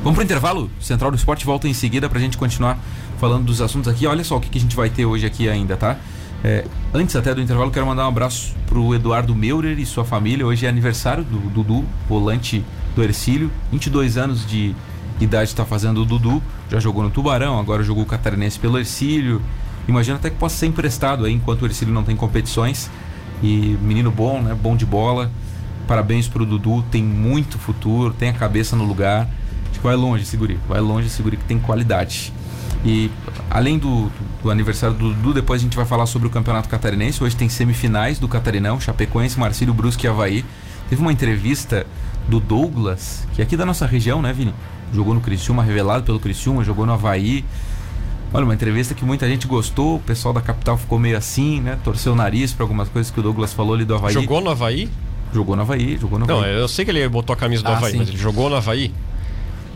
[0.08, 0.72] Vamos pro intervalo?
[0.80, 2.80] Central do Esporte volta em seguida pra gente continuar
[3.18, 4.08] falando dos assuntos aqui.
[4.08, 5.98] Olha só o que, que a gente vai ter hoje aqui ainda, tá?
[6.44, 10.46] É, antes até do intervalo, quero mandar um abraço pro Eduardo Meurer e sua família.
[10.46, 12.64] Hoje é aniversário do Dudu, volante
[12.96, 13.52] do Ercílio.
[13.72, 14.76] 22 anos de
[15.20, 16.42] idade está fazendo o Dudu.
[16.70, 19.42] Já jogou no Tubarão, agora jogou o Catarinense pelo Ercílio.
[19.88, 22.90] Imagino até que possa ser emprestado aí enquanto o Ercílio não tem competições.
[23.42, 24.56] E menino bom, né?
[24.56, 25.32] Bom de bola.
[25.88, 29.28] Parabéns pro Dudu, tem muito futuro, tem a cabeça no lugar.
[29.70, 32.34] Acho que vai longe esse vai longe esse que tem qualidade.
[32.86, 33.12] E
[33.50, 34.10] além do,
[34.42, 37.24] do aniversário do Dudu, depois a gente vai falar sobre o Campeonato Catarinense.
[37.24, 40.46] Hoje tem semifinais do Catarinão, Chapecoense, Marcílio Brusque e Havaí.
[40.90, 41.86] Teve uma entrevista
[42.28, 44.54] do Douglas, que é aqui da nossa região, né, Vini?
[44.94, 47.44] Jogou no Criciúma, revelado pelo Criciúma, jogou no Havaí.
[48.34, 51.78] Olha, uma entrevista que muita gente gostou, o pessoal da capital ficou meio assim, né?
[51.84, 54.14] Torceu o nariz para algumas coisas que o Douglas falou ali do Havaí.
[54.14, 54.90] Jogou no Havaí?
[55.34, 56.54] Jogou no Havaí, jogou no Não, Havaí.
[56.54, 57.98] eu sei que ele botou a camisa do Ah, Havaí, sim.
[57.98, 58.94] mas ele jogou no Havaí?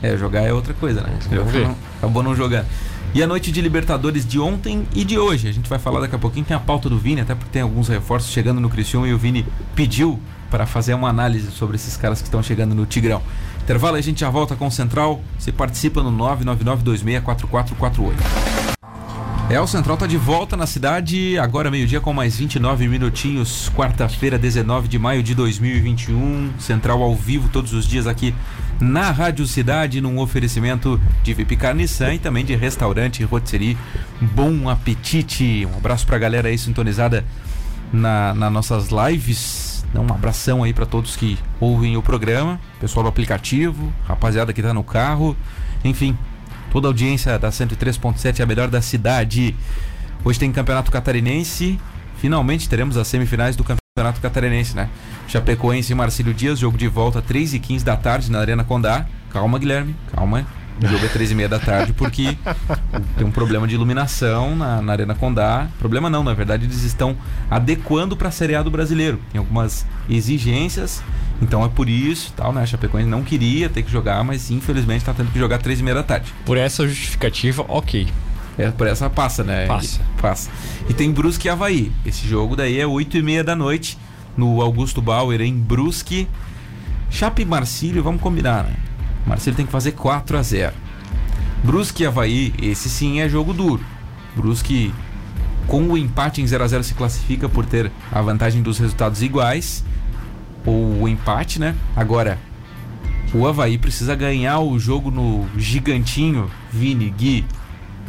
[0.01, 1.17] É, jogar é outra coisa, né?
[1.29, 1.67] Vamos ver.
[1.67, 2.65] Não- acabou não jogando.
[3.13, 5.47] E a noite de Libertadores de ontem e de hoje.
[5.47, 6.45] A gente vai falar daqui a pouquinho.
[6.45, 9.17] Tem a pauta do Vini, até porque tem alguns reforços chegando no Criciúma e o
[9.17, 13.21] Vini pediu para fazer uma análise sobre esses caras que estão chegando no Tigrão.
[13.61, 15.21] Intervalo, a gente já volta com o Central.
[15.37, 18.60] Você participa no 999264448.
[19.49, 24.37] É, o Central tá de volta na cidade, agora meio-dia com mais 29 minutinhos, quarta-feira,
[24.37, 26.53] 19 de maio de 2021.
[26.57, 28.33] Central ao vivo todos os dias aqui
[28.79, 33.77] na Rádio Cidade, num oferecimento de VIP Carniçan e também de restaurante rotisserie
[34.21, 35.67] Bom Apetite.
[35.71, 37.25] Um abraço pra galera aí sintonizada
[37.91, 39.85] na, nas nossas lives.
[39.93, 44.73] Um abração aí pra todos que ouvem o programa, pessoal do aplicativo, rapaziada que tá
[44.73, 45.35] no carro,
[45.83, 46.17] enfim,
[46.71, 49.53] toda a audiência da 103.7 é a melhor da cidade.
[50.23, 51.79] Hoje tem Campeonato Catarinense.
[52.17, 54.89] Finalmente teremos as semifinais do Campeonato Catarinense, né?
[55.27, 59.05] Chapecoense e Marcílio Dias, jogo de volta 3 e 15 da tarde na Arena Condá.
[59.29, 60.45] Calma, Guilherme, calma.
[60.81, 62.35] O jogo é 3 e meia da tarde porque
[63.17, 65.67] tem um problema de iluminação na, na Arena Condá.
[65.77, 67.15] Problema não, na verdade eles estão
[67.49, 69.19] adequando para a Série A do Brasileiro.
[69.31, 71.03] Tem algumas exigências,
[71.41, 72.63] então é por isso, tal, né?
[72.63, 75.83] A Chapecoense não queria ter que jogar, mas infelizmente está tendo que jogar 3 e
[75.83, 76.33] meia da tarde.
[76.45, 78.07] Por essa justificativa, ok.
[78.57, 79.65] É, por essa passa, né?
[79.67, 80.01] Passa.
[80.01, 80.49] E- passa.
[80.89, 81.91] E tem Brusque e Havaí.
[82.05, 83.97] Esse jogo daí é 8 e meia da noite
[84.35, 86.27] no Augusto Bauer em Brusque.
[87.09, 88.73] Chape e Marcílio, vamos combinar, né?
[89.25, 90.73] Marcílio tem que fazer 4 a 0
[91.63, 93.83] Brusque e Havaí, esse sim é jogo duro.
[94.35, 94.91] Brusque
[95.67, 99.21] com o empate em 0 a 0 se classifica por ter a vantagem dos resultados
[99.21, 99.83] iguais.
[100.65, 101.75] Ou o empate, né?
[101.95, 102.37] Agora,
[103.33, 107.45] o Havaí precisa ganhar o jogo no gigantinho, Vini, Gui.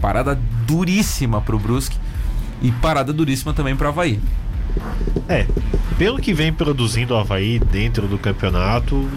[0.00, 1.96] Parada duríssima pro Brusque
[2.60, 4.18] e parada duríssima também pro Havaí.
[5.28, 5.46] É,
[5.98, 9.08] pelo que vem produzindo o Havaí dentro do campeonato,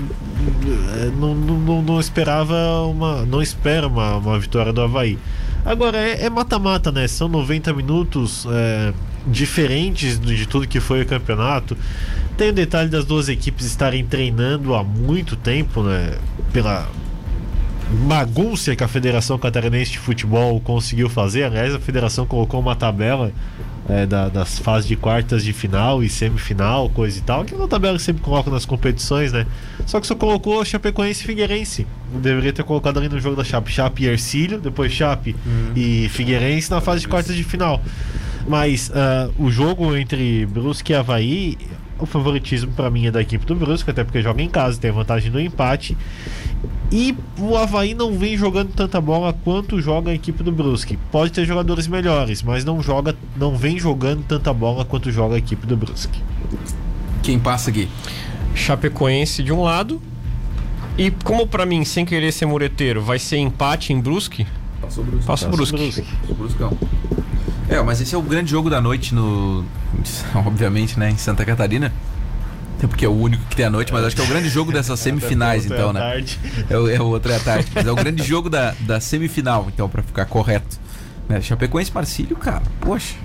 [1.18, 3.26] não, não, não- esperava uma.
[3.26, 5.18] Não espera uma, uma vitória do Havaí.
[5.64, 7.08] Agora é é mata-mata, né?
[7.08, 8.94] São 90 minutos é,
[9.26, 11.76] diferentes de tudo que foi o campeonato.
[12.38, 16.18] Tem o detalhe das duas equipes estarem treinando há muito tempo, né?
[16.54, 16.88] Pela
[18.08, 21.44] bagunça que a Federação Catarinense de Futebol conseguiu fazer.
[21.44, 23.32] Aliás, a federação colocou uma tabela
[23.88, 27.58] é, da- das fases de quartas de final e semifinal, coisa e tal, que é
[27.58, 29.46] uma tabela que sempre coloca nas competições, né?
[29.86, 31.86] Só que só colocou Chapecoense e Figueirense.
[32.14, 35.36] Deveria ter colocado ali no jogo da Chape, Chape e Ercílio, depois Chape
[35.76, 37.82] e Figueirense na fase de quartas de final.
[38.48, 41.58] Mas ah, o jogo entre Brusque e Havaí,
[42.00, 44.92] o favoritismo pra mim é da equipe do Brusque, até porque joga em casa, tem
[44.92, 45.98] a vantagem do empate.
[46.92, 50.98] E o Havaí não vem jogando tanta bola quanto joga a equipe do Brusque.
[51.12, 55.38] Pode ter jogadores melhores, mas não joga, não vem jogando tanta bola quanto joga a
[55.38, 56.22] equipe do Brusque.
[57.24, 57.90] Quem passa aqui?
[58.54, 60.02] Chapecoense de um lado.
[60.98, 64.48] E como pra mim, sem querer ser mureteiro, vai ser empate em Brusque,
[64.82, 65.28] Passou o Brusque.
[65.28, 66.04] passa o Brusque.
[66.30, 66.78] O Bruscão.
[67.68, 69.66] É, mas esse é o grande jogo da noite no.
[70.36, 71.10] Obviamente, né?
[71.10, 71.92] Em Santa Catarina.
[72.78, 74.50] Até porque é o único que tem à noite, mas acho que é o grande
[74.50, 76.00] jogo dessas semifinais, Outra então, né?
[76.00, 76.40] tarde.
[76.70, 77.68] É o, é o outro é a tarde.
[77.74, 80.78] Mas é o grande jogo da, da semifinal, então, pra ficar correto.
[81.30, 81.42] Né?
[81.42, 83.16] Chapecoense Marcílio, cara, poxa,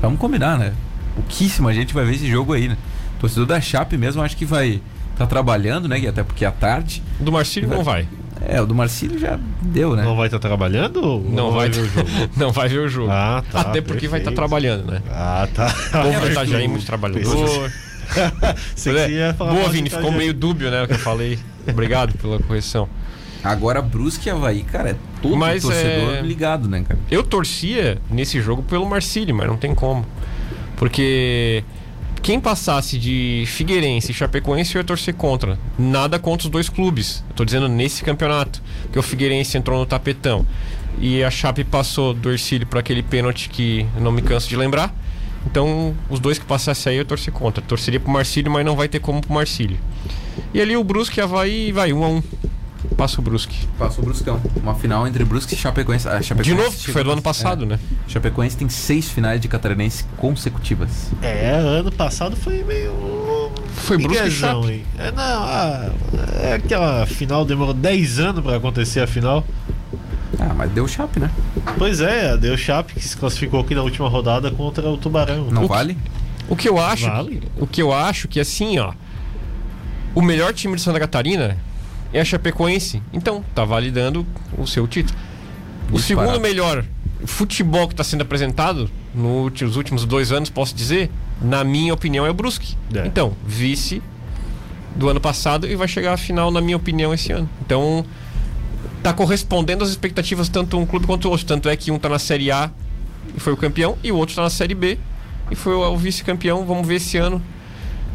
[0.00, 0.72] vamos combinar, né?
[1.14, 2.76] Pouquíssima gente vai ver esse jogo aí, né?
[3.16, 4.80] O torcedor da Chape mesmo acho que vai
[5.16, 5.98] tá trabalhando, né?
[6.00, 7.02] E Até porque é à tarde.
[7.20, 8.08] Do Marcílio não vai.
[8.46, 10.02] É, o do Marcílio já deu, né?
[10.02, 10.96] Não vai estar trabalhando?
[11.02, 12.08] ou Não, vai ver o jogo.
[12.36, 13.10] não vai ver o jogo.
[13.10, 14.34] Ah, tá, Até porque vai estar perfeito.
[14.34, 15.02] trabalhando, né?
[15.10, 15.66] Ah, tá.
[15.66, 17.70] O povo vai estar já aí muito trabalhador.
[18.74, 20.82] Você que ia falar Boa, Vini, ficou meio dúbio, né?
[20.82, 21.38] O que eu falei.
[21.66, 22.88] Obrigado pela correção.
[23.42, 26.98] Agora Brusque e Havaí, cara, é todo Mas, torcedor é, ligado, né, cara?
[27.10, 30.06] Eu torcia nesse jogo pelo Marcílio, mas não tem como.
[30.76, 31.62] Porque
[32.22, 35.58] quem passasse de Figueirense e Chapecoense eu ia torcer contra.
[35.78, 37.22] Nada contra os dois clubes.
[37.28, 38.62] Eu tô dizendo nesse campeonato.
[38.90, 40.46] Que o Figueirense entrou no tapetão
[40.98, 44.56] e a Chape passou do Ercílio para aquele pênalti que eu não me canso de
[44.56, 44.94] lembrar.
[45.46, 47.62] Então, os dois que passassem aí eu torcer contra.
[47.62, 49.78] Torceria pro Marcílio, mas não vai ter como pro Marcílio.
[50.52, 52.22] E ali o Brusque e Havaí vai um a um.
[52.96, 53.66] Passa o Brusque.
[53.78, 54.40] Passa o Bruscão.
[54.56, 56.08] Uma final entre Brusque e Chapecoense.
[56.08, 57.66] Ah, Chapecoense De novo, que foi do ano passado, é.
[57.66, 57.78] né?
[58.06, 61.10] Chapecoense tem seis finais de catarinense consecutivas.
[61.22, 62.92] É, ano passado foi meio.
[63.74, 64.28] Foi Brusque
[64.70, 64.84] e?
[64.98, 65.90] É, não, ah,
[66.40, 69.44] é aquela final demorou 10 anos pra acontecer a final.
[70.40, 71.30] Ah, mas deu Chape, né?
[71.78, 75.50] Pois é, deu Chape que se classificou aqui na última rodada contra o Tubarão.
[75.50, 75.96] Não O- vale?
[76.48, 77.42] O que eu acho, Vale.
[77.58, 78.92] o que eu acho que assim, ó,
[80.14, 81.56] o melhor time de Santa Catarina
[82.12, 83.02] é a Chapecoense.
[83.12, 84.26] Então, tá validando
[84.58, 85.18] o seu título.
[85.90, 86.84] O segundo melhor
[87.24, 92.30] futebol que está sendo apresentado nos últimos dois anos, posso dizer, na minha opinião, é
[92.30, 92.76] o Brusque.
[92.94, 93.06] É.
[93.06, 94.02] Então, vice
[94.94, 97.48] do ano passado e vai chegar à final, na minha opinião, esse ano.
[97.64, 98.04] Então,
[99.04, 101.44] tá correspondendo às expectativas tanto um clube quanto o outro.
[101.44, 102.70] Tanto é que um tá na Série A
[103.36, 104.98] e foi o campeão, e o outro tá na Série B
[105.50, 106.64] e foi o, o vice-campeão.
[106.64, 107.40] Vamos ver esse ano,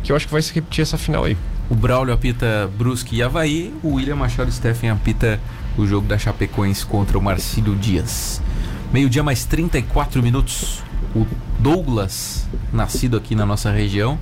[0.03, 1.37] que eu acho que vai se repetir essa final aí.
[1.69, 3.71] O Braulio apita Brusque e Havaí.
[3.83, 5.39] O William Machado Steffen apita
[5.77, 8.41] o jogo da Chapecoense contra o Marcílio Dias.
[8.91, 10.81] Meio-dia mais 34 minutos.
[11.15, 11.27] O
[11.59, 14.17] Douglas, nascido aqui na nossa região,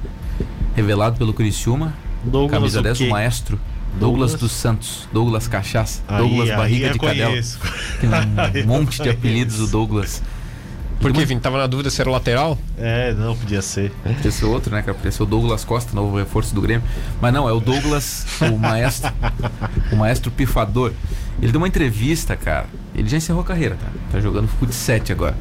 [0.76, 1.94] revelado pelo Criciúma.
[2.26, 3.58] Douglas camisa o 10, o maestro.
[4.00, 4.34] Douglas, Douglas?
[4.36, 5.08] dos Santos.
[5.12, 6.02] Douglas Cachaça.
[6.08, 7.34] Aí- Douglas aí Barriga de Cadela.
[8.52, 9.68] Tem um monte de apelidos do.
[9.68, 10.22] Douglas.
[11.00, 12.58] Porque, Vini, tava na dúvida se era o lateral?
[12.76, 13.92] É, não, podia ser.
[14.04, 14.96] Podia ser outro, né, cara?
[14.96, 16.82] Podia ser o Douglas Costa, novo reforço do Grêmio.
[17.22, 19.14] Mas não, é o Douglas, o maestro.
[19.92, 20.92] o maestro pifador.
[21.40, 22.66] Ele deu uma entrevista, cara.
[22.96, 23.94] Ele já encerrou a carreira, cara.
[24.12, 25.38] Tá jogando fut 7 agora.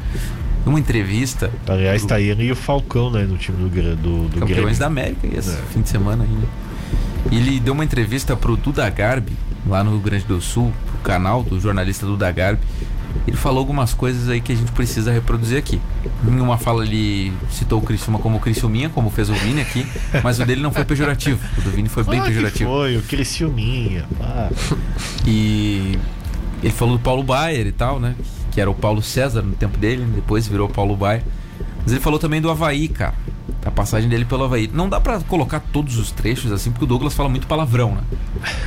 [0.62, 1.50] Deu uma entrevista.
[1.66, 4.78] Aliás, tá ele e o Falcão, né, no time do, do, do campeões Grêmio.
[4.78, 5.58] da América, esse É.
[5.72, 6.46] fim de semana ainda.
[7.30, 9.32] Ele deu uma entrevista pro Duda Garbi,
[9.66, 12.62] lá no Rio Grande do Sul, pro canal do jornalista Duda Garbi.
[13.26, 15.80] Ele falou algumas coisas aí que a gente precisa reproduzir aqui.
[16.26, 19.86] Em uma fala ele citou o Criciúma como Criciúminha, como fez o Vini aqui,
[20.22, 21.40] mas o dele não foi pejorativo.
[21.58, 22.70] O do Vini foi bem Ah, pejorativo.
[22.70, 24.04] foi, o Criciúminha.
[24.18, 24.50] pá.
[25.26, 25.98] E
[26.62, 28.14] ele falou do Paulo Baier e tal, né?
[28.52, 31.22] Que era o Paulo César no tempo dele, depois virou Paulo Baier.
[31.82, 33.14] Mas ele falou também do Havaí, cara.
[33.64, 34.70] A passagem dele pelo Havaí.
[34.72, 38.02] Não dá pra colocar todos os trechos assim, porque o Douglas fala muito palavrão, né?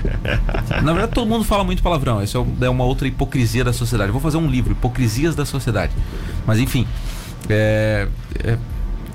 [0.83, 2.21] Na verdade, todo mundo fala muito palavrão.
[2.23, 4.09] Isso é é uma outra hipocrisia da sociedade.
[4.09, 5.93] Eu vou fazer um livro, Hipocrisias da Sociedade.
[6.45, 6.87] Mas enfim.
[7.49, 8.07] É,
[8.43, 8.57] é-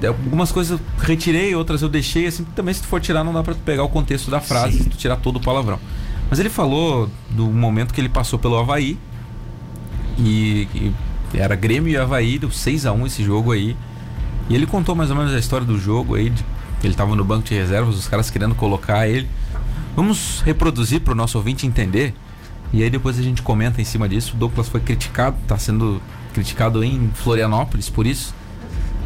[0.03, 3.33] é, algumas coisas eu retirei, outras eu deixei, assim, também se tu for tirar, não
[3.33, 5.79] dá pra tu pegar o contexto da frase, se tu tirar todo o palavrão.
[6.29, 8.99] Mas ele falou do momento que ele passou pelo Havaí.
[10.19, 10.93] E, e
[11.35, 13.77] era Grêmio e Havaí, deu 6x1 esse jogo aí.
[14.49, 16.31] E ele contou mais ou menos a história do jogo aí.
[16.31, 16.45] de-
[16.83, 19.27] ele tava no banco de reservas, os caras querendo colocar ele.
[19.97, 22.13] Vamos reproduzir para o nosso ouvinte entender.
[22.73, 24.35] E aí depois a gente comenta em cima disso.
[24.35, 26.03] O Douglas foi criticado, tá sendo
[26.35, 28.35] criticado em Florianópolis por isso.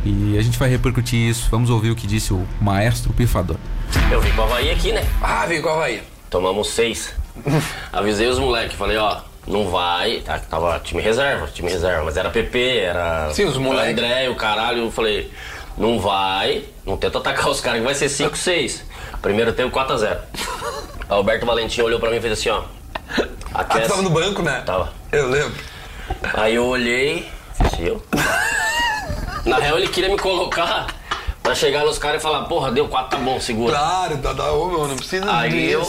[0.05, 1.47] E a gente vai repercutir isso.
[1.51, 3.57] Vamos ouvir o que disse o maestro pifador.
[4.11, 5.07] Eu vim com o Havaí aqui, né?
[5.23, 6.03] Ah, veio com o Havaí.
[6.31, 7.15] Tomamos seis.
[7.93, 10.21] Avisei os moleques, falei, ó, não vai.
[10.21, 13.31] Tá, tava time reserva, time reserva, mas era PP, era.
[13.33, 13.93] Sim, os moleque.
[13.93, 14.85] André, o caralho.
[14.85, 15.31] Eu falei,
[15.77, 18.85] não vai, não tenta atacar os caras que vai ser 5, 6.
[19.23, 20.19] Primeiro tempo 4x0.
[21.09, 22.63] Alberto Valentim olhou pra mim e fez assim, ó.
[23.55, 23.89] Ah, tu Aquece.
[23.89, 24.63] tava no banco, né?
[24.65, 24.93] Tava.
[25.11, 25.55] Eu lembro.
[26.35, 28.03] Aí eu olhei, fiz eu.
[29.45, 30.87] Na real ele queria me colocar
[31.43, 33.73] pra chegar nos caras e falar, porra, deu 4, tá bom, segura.
[33.77, 35.83] Claro, tá, tá, ô, meu, não precisa Aí eu.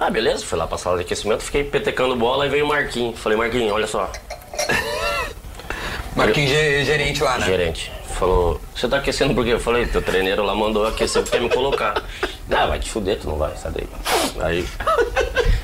[0.00, 3.18] Ah, beleza, fui lá pra sala de aquecimento, fiquei petecando bola e veio o Marquinhos.
[3.18, 4.10] Falei, Marquinhos, olha só.
[6.14, 7.46] Marquinhos ge- gerente lá, né?
[7.46, 7.92] Gerente.
[8.18, 9.52] Falou, você tá aquecendo por quê?
[9.52, 12.02] Eu falei, teu treineiro lá mandou aquecer porque quer me colocar.
[12.50, 13.86] Ah, vai te fuder, tu não vai, sai daí.
[14.40, 14.66] Aí.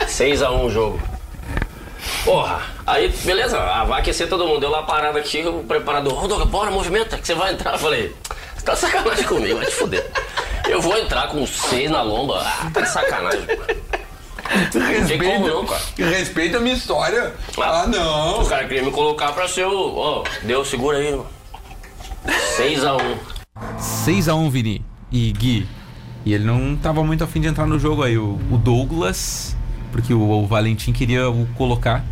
[0.03, 1.01] 6x1 o jogo.
[2.27, 4.63] Porra, aí, beleza, ah, vai aquecer todo mundo.
[4.65, 7.73] Eu lá parado aqui, o preparador, ô Douglas, bora, movimenta, que você vai entrar.
[7.73, 8.15] Eu falei,
[8.55, 10.07] você tá sacanagem comigo, vai te fuder.
[10.69, 13.41] Eu vou entrar com seis na lomba, ah, tá de sacanagem.
[13.41, 13.94] Não
[15.41, 15.83] não, cara.
[15.97, 17.35] Respeita a minha história.
[17.59, 18.43] Ah, não.
[18.43, 19.97] O cara queria me colocar pra ser o.
[19.97, 21.27] Ó, deu, segura aí, mano.
[22.59, 23.17] 6x1.
[23.79, 25.67] 6x1 Vini e Gui.
[26.25, 28.17] E ele não tava muito afim de entrar no jogo aí.
[28.17, 29.57] O, o Douglas,
[29.93, 32.05] porque o, o Valentim queria o colocar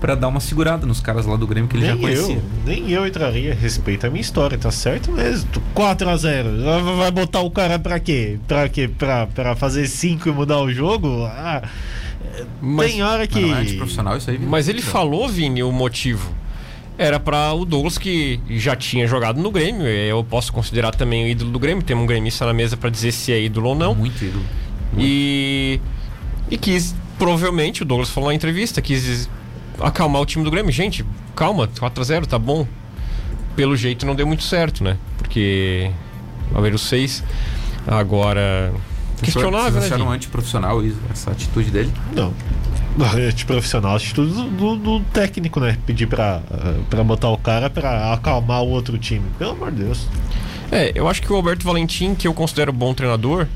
[0.00, 2.36] pra dar uma segurada nos caras lá do Grêmio que ele já Nem conhecia.
[2.36, 3.54] eu, nem eu entraria.
[3.54, 5.48] Respeita a minha história, tá certo mesmo.
[5.74, 6.64] 4x0.
[6.64, 8.38] Vai- Vai botar o cara pra quê?
[8.48, 8.88] Pra quê?
[8.88, 11.24] Pra, pra fazer 5 e mudar o jogo?
[11.26, 11.62] Ah,
[12.60, 13.40] Mas- tem hora Mas que.
[13.40, 14.48] não é antiprofissional isso aí, Vini?
[14.50, 16.34] Mas ele falou, Vini, o motivo.
[16.98, 19.86] era para o Douglas que já tinha jogado no Grêmio.
[19.86, 21.82] Eu posso considerar também o ídolo do Grêmio.
[21.82, 23.94] Temos um gremista na mesa para dizer se é ídolo ou não.
[23.94, 24.44] Muito ídolo.
[24.98, 25.80] E
[26.50, 29.28] e quis provavelmente o Douglas falou na entrevista quis
[29.80, 30.70] acalmar o time do Grêmio.
[30.72, 31.04] Gente,
[31.36, 32.66] calma, 4 a 0, tá bom.
[33.56, 34.96] Pelo jeito não deu muito certo, né?
[35.18, 35.90] Porque
[36.52, 37.22] vai ver os 6
[37.86, 38.72] agora
[39.22, 39.86] questionável, Vocês né?
[39.88, 40.14] acharam gente?
[40.16, 41.92] antiprofissional isso, essa atitude dele?
[42.14, 42.32] Não.
[43.34, 45.78] De profissional, atitude do, do- do técnico, né?
[45.86, 49.24] Pedir pra, eh, pra botar o cara pra acalmar o outro time.
[49.38, 50.06] Pelo amor de Deus.
[50.72, 53.46] É, eu acho que o Alberto Valentim, que eu considero bom treinador,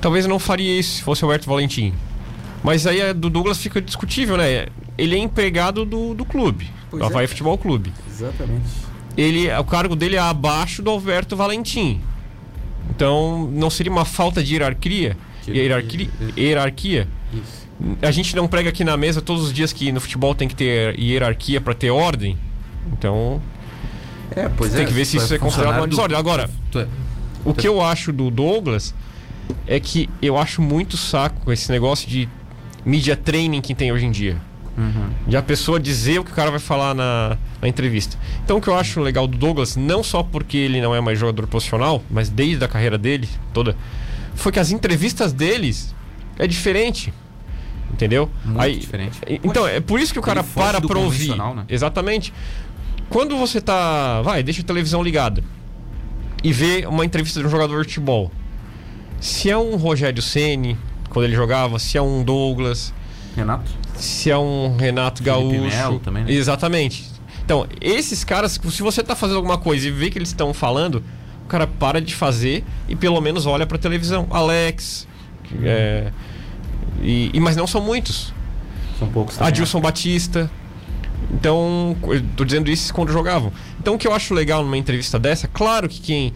[0.00, 1.92] talvez eu não faria isso se fosse o Alberto Valentim.
[2.62, 4.66] Mas aí a do Douglas fica discutível, né?
[4.96, 7.28] Ele é empregado do, do clube, Pois do é, Havaí cara.
[7.28, 7.92] Futebol Clube.
[8.08, 8.64] Exatamente.
[9.16, 12.00] Ele, o cargo dele é abaixo do Alberto Valentim.
[12.90, 15.16] Então, não seria uma falta de hierarquia?
[15.48, 16.08] Hierarquia?
[16.36, 17.08] hierarquia?
[17.32, 17.64] Isso.
[18.02, 20.54] A gente não prega aqui na mesa todos os dias que no futebol tem que
[20.54, 22.38] ter hierarquia para ter ordem.
[22.92, 23.42] Então,
[24.30, 24.86] É, pois tem é.
[24.86, 26.18] que ver se tu isso é considerado uma funcionário do- desordem.
[26.18, 26.88] Agora, tu é-
[27.44, 28.94] O que eu acho do Douglas
[29.66, 32.28] é que eu acho muito saco esse negócio de
[32.86, 34.40] media training que tem hoje em dia.
[34.76, 35.10] Uhum.
[35.26, 38.18] De a pessoa dizer o que o cara vai falar na, na entrevista.
[38.44, 41.18] Então o que eu acho legal do Douglas, não só porque ele não é mais
[41.18, 43.76] jogador profissional, mas desde a carreira dele toda,
[44.34, 45.94] foi que as entrevistas deles
[46.38, 47.12] é diferente.
[47.92, 48.28] Entendeu?
[48.44, 49.18] Muito diferente.
[49.28, 51.36] e- Então, é por isso que o cara para pra ouvir.
[51.54, 51.64] né?
[51.68, 52.32] Exatamente.
[53.08, 54.20] Quando você tá.
[54.22, 55.44] Vai, deixa a televisão ligada
[56.42, 58.32] e vê uma entrevista de um jogador de futebol.
[59.20, 60.76] Se é um Rogério Ceni
[61.10, 62.92] quando ele jogava, se é um Douglas,
[63.36, 63.70] Renato?
[63.96, 65.76] se é um Renato Felipe Gaúcho.
[65.76, 66.32] Melo também, né?
[66.32, 67.10] Exatamente.
[67.44, 71.02] Então, esses caras, se você tá fazendo alguma coisa e vê que eles estão falando,
[71.44, 74.26] o cara para de fazer e pelo menos olha pra televisão.
[74.30, 75.06] Alex.
[75.62, 76.10] é,
[77.02, 78.32] e, e- mas não são muitos.
[78.98, 79.48] São poucos também.
[79.48, 80.50] Adilson Batista.
[81.32, 83.52] Então, eu tô dizendo isso quando jogavam.
[83.78, 86.32] Então, o que eu acho legal numa entrevista dessa, claro que quem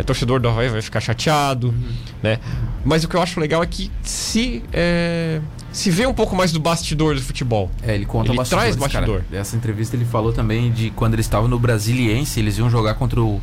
[0.00, 1.92] é torcedor do Havaí vai ficar chateado, Uhum.
[2.22, 2.38] né?
[2.84, 6.50] Mas o que eu acho legal é que se, é, se vê um pouco mais
[6.52, 7.70] do bastidor do futebol.
[7.82, 9.22] É, ele conta Ele traz bastidor.
[9.30, 9.40] Cara.
[9.40, 13.20] Essa entrevista ele falou também de quando ele estava no Brasiliense, eles iam jogar contra
[13.20, 13.40] o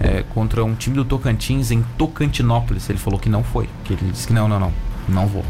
[0.00, 2.88] é, contra um time do Tocantins em Tocantinópolis.
[2.90, 4.72] Ele falou que não foi, que ele disse que não, não, não,
[5.08, 5.44] não vou.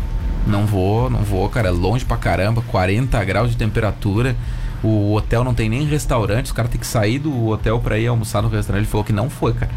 [0.46, 4.36] Não vou, não vou, cara, é longe pra caramba, 40 graus de temperatura.
[4.84, 8.06] O hotel não tem nem restaurante, os caras têm que sair do hotel pra ir
[8.06, 8.82] almoçar no restaurante.
[8.82, 9.72] Ele falou que não foi, cara.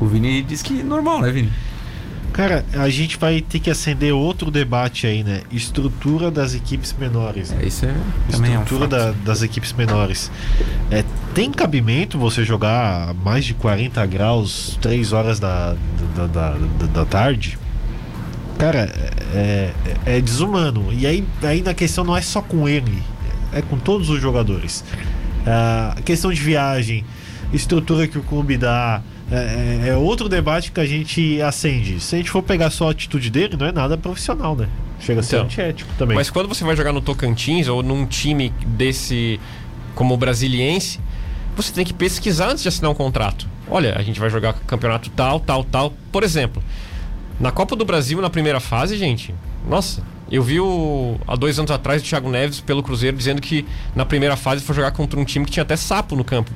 [0.00, 1.52] O Vini disse que normal, né, Vini?
[2.32, 5.40] Cara, a gente vai ter que acender outro debate aí, né?
[5.50, 7.50] Estrutura das equipes menores.
[7.50, 7.62] né?
[7.62, 7.94] É, isso é
[8.30, 10.30] também é um Estrutura da- das equipes menores.
[10.90, 15.74] É, tem cabimento você jogar a mais de 40 graus, 3 horas da,
[16.14, 16.50] da, da,
[16.92, 17.58] da- tarde?
[18.58, 18.90] Cara,
[19.34, 19.72] é,
[20.04, 20.92] é- é desumano.
[20.92, 23.02] E aí, aí na questão não é só com ele,
[23.52, 24.84] é com todos os jogadores.
[25.46, 27.04] A questão de viagem,
[27.52, 29.00] estrutura que o clube dá.
[29.30, 32.00] É, é- é outro debate que a gente acende.
[32.00, 34.68] Se a gente for pegar só a atitude dele, não é nada profissional, né?
[35.00, 36.16] Chega a ser Então, antiético também.
[36.16, 39.38] Mas quando você vai jogar no Tocantins ou num time desse
[39.94, 40.98] como o Brasiliense,
[41.56, 43.46] você tem que pesquisar antes de assinar um contrato.
[43.70, 45.92] Olha, a gente vai jogar campeonato tal, tal, tal.
[46.10, 46.62] Por exemplo,
[47.38, 49.34] na Copa do Brasil, na primeira fase, gente,
[49.68, 53.66] nossa, eu vi o, há dois anos atrás o Thiago Neves pelo Cruzeiro dizendo que
[53.94, 56.50] na primeira fase foi jogar contra um time que tinha até sapo no campo.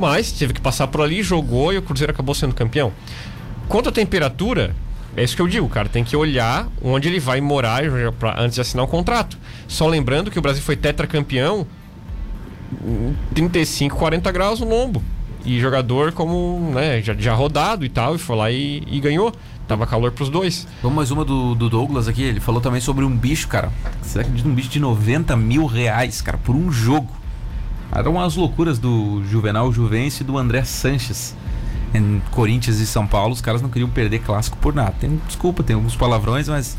[0.00, 2.92] Mas teve que passar por ali, jogou e o Cruzeiro acabou sendo campeão.
[3.68, 4.74] Quanto à temperatura,
[5.14, 5.88] é isso que eu digo, cara.
[5.88, 7.82] Tem que olhar onde ele vai morar
[8.38, 9.38] antes de assinar um contrato.
[9.68, 11.66] Só lembrando que o Brasil foi tetracampeão
[12.84, 15.02] em 35, 40 graus no lombo.
[15.44, 19.32] E jogador como, né, já, já rodado e tal, e foi lá e, e ganhou.
[19.68, 20.66] Tava calor pros dois.
[20.82, 22.22] Vamos mais uma do, do Douglas aqui.
[22.22, 23.70] Ele falou também sobre um bicho, cara.
[24.02, 27.19] Você acredita um bicho de 90 mil reais, cara, por um jogo?
[27.92, 31.34] Eram umas loucuras do Juvenal Juvencio e do André Sanches.
[31.92, 34.94] Em Corinthians e São Paulo, os caras não queriam perder clássico por nada.
[35.00, 36.76] Tem, desculpa, tem alguns palavrões, mas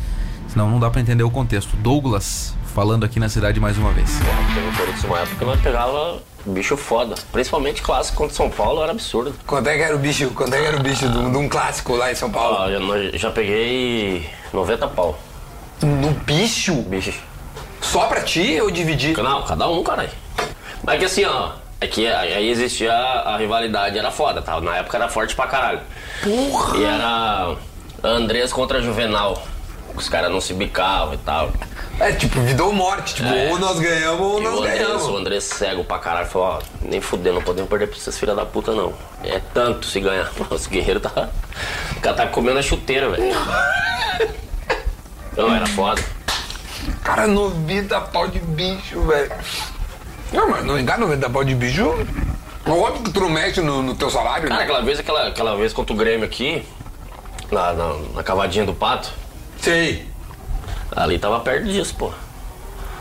[0.48, 1.76] senão não dá pra entender o contexto.
[1.78, 4.10] Douglas falando aqui na cidade mais uma vez.
[4.54, 7.16] Teve no Corinthians uma época que nós pegava bicho foda.
[7.32, 9.34] Principalmente clássico contra São Paulo, era absurdo.
[9.46, 10.30] Quanto é que era o bicho?
[10.30, 12.56] Quanto é que era o bicho de um clássico lá em São Paulo?
[12.58, 15.20] Ó, eu já peguei 90 pau.
[15.82, 16.74] No bicho?
[16.84, 17.14] Bicho.
[17.82, 19.18] Só pra ti ou dividir?
[19.18, 20.10] Não, cada um, caralho.
[20.84, 21.52] Mas que assim, ó.
[21.80, 24.62] É que aí existia a, a rivalidade, era foda, tá?
[24.62, 25.80] Na época era forte pra caralho.
[26.24, 26.78] Porra!
[26.78, 27.56] E era
[28.04, 29.42] Andrés contra Juvenal.
[29.96, 31.52] Os caras não se bicavam e tal.
[32.00, 33.16] É tipo vida ou morte.
[33.16, 33.50] Tipo, É.
[33.50, 35.04] ou nós ganhamos ou E nós o Andrés, ganhamos.
[35.08, 38.36] o Andrés cego pra caralho falou, ó, nem fudeu, não podemos perder pra vocês filha
[38.36, 38.94] da puta não.
[39.24, 40.30] É tanto se ganhar.
[40.52, 41.30] Os guerreiros tá.
[41.98, 43.24] O cara tá comendo a chuteira, velho.
[45.36, 46.02] Não, era foda.
[47.04, 49.32] Cara, 90 pau de bicho, velho.
[50.32, 51.88] Não, mas não engana 90 pau de bicho.
[52.66, 54.48] Óbvio que tu não mexe no, no teu salário.
[54.48, 54.64] Cara, né?
[54.64, 56.64] aquela vez, aquela, aquela vez contra o Grêmio aqui,
[57.52, 59.12] na, na, na cavadinha do pato,
[59.60, 60.08] Sei.
[60.96, 62.12] ali tava perto disso, pô.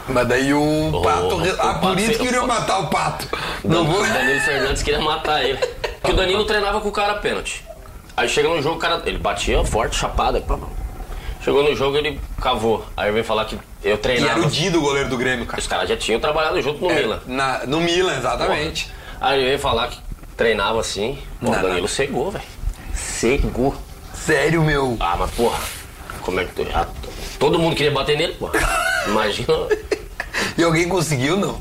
[0.08, 1.36] Mas daí o pato.
[1.36, 3.28] o ah, por pato isso fez- queriam matar o pato.
[3.62, 4.02] Não, Não vou.
[4.02, 5.58] O Danilo Fernandes queria matar ele.
[5.58, 7.64] Porque o Danilo treinava com o cara pênalti.
[8.16, 9.02] Aí chega no jogo, o cara.
[9.04, 10.42] Ele batia forte, chapada.
[11.42, 12.84] Chegou no jogo, ele cavou.
[12.96, 14.38] Aí vem falar que eu E treinava.
[14.40, 15.60] era o Dido, o goleiro do Grêmio, cara.
[15.60, 17.20] Os caras já tinham trabalhado junto no É, Milan.
[17.26, 18.90] na- no Milan, exatamente.
[19.20, 19.98] Aí ele veio falar que
[20.36, 21.18] treinava assim.
[21.40, 21.88] Pô, Não, o Danilo não.
[21.88, 22.44] cegou, velho.
[22.94, 23.74] Cegou.
[24.14, 24.96] Sério, meu.
[25.00, 25.58] Ah, mas porra,
[26.22, 26.66] como é que tu.
[26.74, 26.86] ah,
[27.38, 28.52] todo mundo queria bater nele, porra.
[29.06, 29.48] Imagina.
[30.56, 31.60] E alguém conseguiu, não?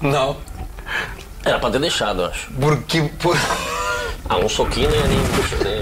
[0.00, 0.36] Não.
[1.44, 2.48] Era pra ter deixado, eu acho.
[2.60, 3.02] Porque.
[3.20, 3.36] Por...
[4.28, 5.00] Ah, um soquinho nem.
[5.00, 5.18] nem-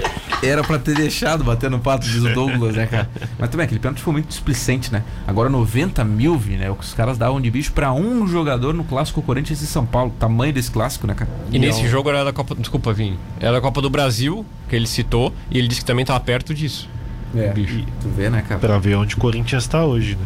[0.43, 3.09] Era pra ter deixado bater no pato, diz o Douglas, né, cara?
[3.39, 5.03] Mas também, aquele pênalti foi muito displicente, né?
[5.25, 6.69] Agora 90 mil, Vi, né?
[6.69, 9.85] O que os caras davam de bicho pra um jogador no clássico Corinthians e São
[9.85, 10.13] Paulo.
[10.19, 11.29] Tamanho desse clássico, né, cara?
[11.51, 12.55] E nesse é jogo era da Copa.
[12.55, 13.17] Desculpa, Vini.
[13.39, 16.53] Era da Copa do Brasil, que ele citou, e ele disse que também tava perto
[16.53, 16.89] disso.
[17.35, 17.83] É, bicho.
[18.01, 18.59] Tu vê, né, cara?
[18.59, 20.25] Pra ver onde o Corinthians tá hoje, né?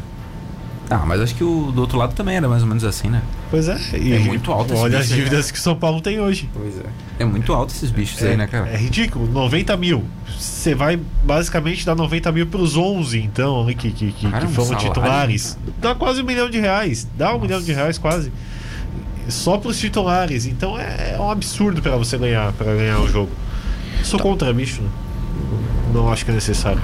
[0.92, 3.22] Ah, mas acho que o do outro lado também era mais ou menos assim, né?
[3.50, 3.78] Pois é.
[3.98, 6.50] E É muito alto Olha as bicho aí, dívidas que o São Paulo tem hoje.
[6.54, 6.84] Pois é.
[7.20, 8.68] É muito alto esses bichos aí, né, cara?
[8.68, 10.04] É ridículo, 90 mil.
[10.38, 14.52] Você vai basicamente dar 90 mil pros 11, então, ali, que, que, que, Cara, que
[14.52, 15.58] foram titulares.
[15.80, 17.08] Dá quase um milhão de reais.
[17.18, 18.30] Dá um milhão de reais quase.
[19.30, 20.46] Só pros titulares.
[20.46, 23.32] Então é, um absurdo pra você ganhar, para ganhar o jogo.
[24.04, 24.82] Sou contra, bicho.
[25.94, 26.82] Não acho que é necessário.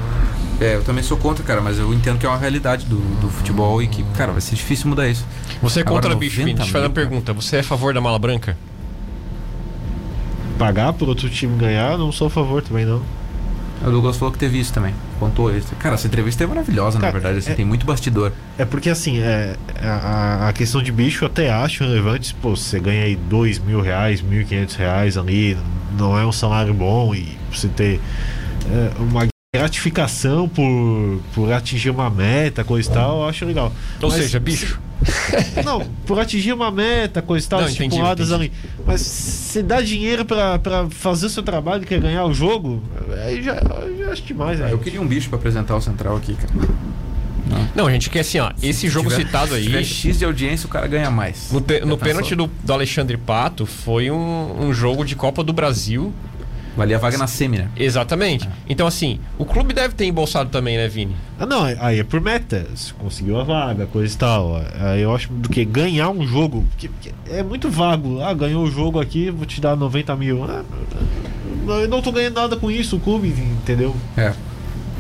[0.60, 3.30] É, eu também sou contra, cara, mas eu entendo que é uma realidade do, do
[3.30, 5.26] futebol e que, cara, vai ser difícil mudar isso.
[5.62, 6.54] Você é Agora, contra bicho, Vini.
[6.54, 7.34] 90 Deixa eu fazer uma pergunta.
[7.34, 8.58] Você é a favor da mala branca?
[10.58, 13.02] Pagar por outro time ganhar, não sou a favor também, não.
[13.86, 14.96] O Douglas falou que teve isso também.
[15.20, 15.76] Contou isso.
[15.76, 17.38] Cara, essa entrevista é maravilhosa, na Cara, verdade.
[17.38, 18.32] Assim, é- tem muito bastidor.
[18.58, 22.34] É porque assim, é, a, a questão de bicho eu até acho relevante.
[22.34, 25.56] Pô, você ganha aí dois mil reais, mil e quinhentos reais ali,
[25.96, 28.02] não é um salário bom e você ter
[28.72, 33.72] é, uma gratificação por, por atingir uma meta, coisa e tal, eu acho legal.
[34.02, 34.80] Ou Mas- seja, bicho.
[35.64, 38.52] Não, por atingir uma meta, coisa e tal, Não, entendi, estipuladas entendi.
[38.66, 38.74] ali.
[38.86, 42.84] Mas você dá dinheiro pra, pra fazer o seu trabalho, quer ganhar o jogo,
[43.26, 44.70] aí já, eu já acho demais, né?
[44.72, 46.54] Eu queria um bicho pra apresentar o Central aqui, cara.
[47.74, 49.64] Não, gente, que assim, ó, esse jogo tiver- citado Se aí.
[49.64, 51.50] tiver X de audiência, o cara ganha mais.
[51.52, 55.54] No, Já no pênalti do, do Alexandre Pato foi um, um jogo de Copa do
[55.54, 56.12] Brasil.
[56.78, 57.68] Valia a vaga na semi, né?
[57.76, 58.48] Exatamente.
[58.70, 61.16] Então, assim, o clube deve ter embolsado também, né, Vini?
[61.40, 62.66] Ah, não, aí é por meta.
[62.76, 64.62] Se conseguiu a vaga, coisa e tal.
[64.80, 66.64] Aí eu acho do que ganhar um jogo.
[66.72, 68.22] porque- é muito vago.
[68.22, 70.44] Ah, ganhou o jogo aqui, vou te dar 90 mil.
[70.44, 70.64] Ah,
[71.66, 73.96] não, eu não tô ganhando nada com isso, o clube, entendeu?
[74.16, 74.34] É.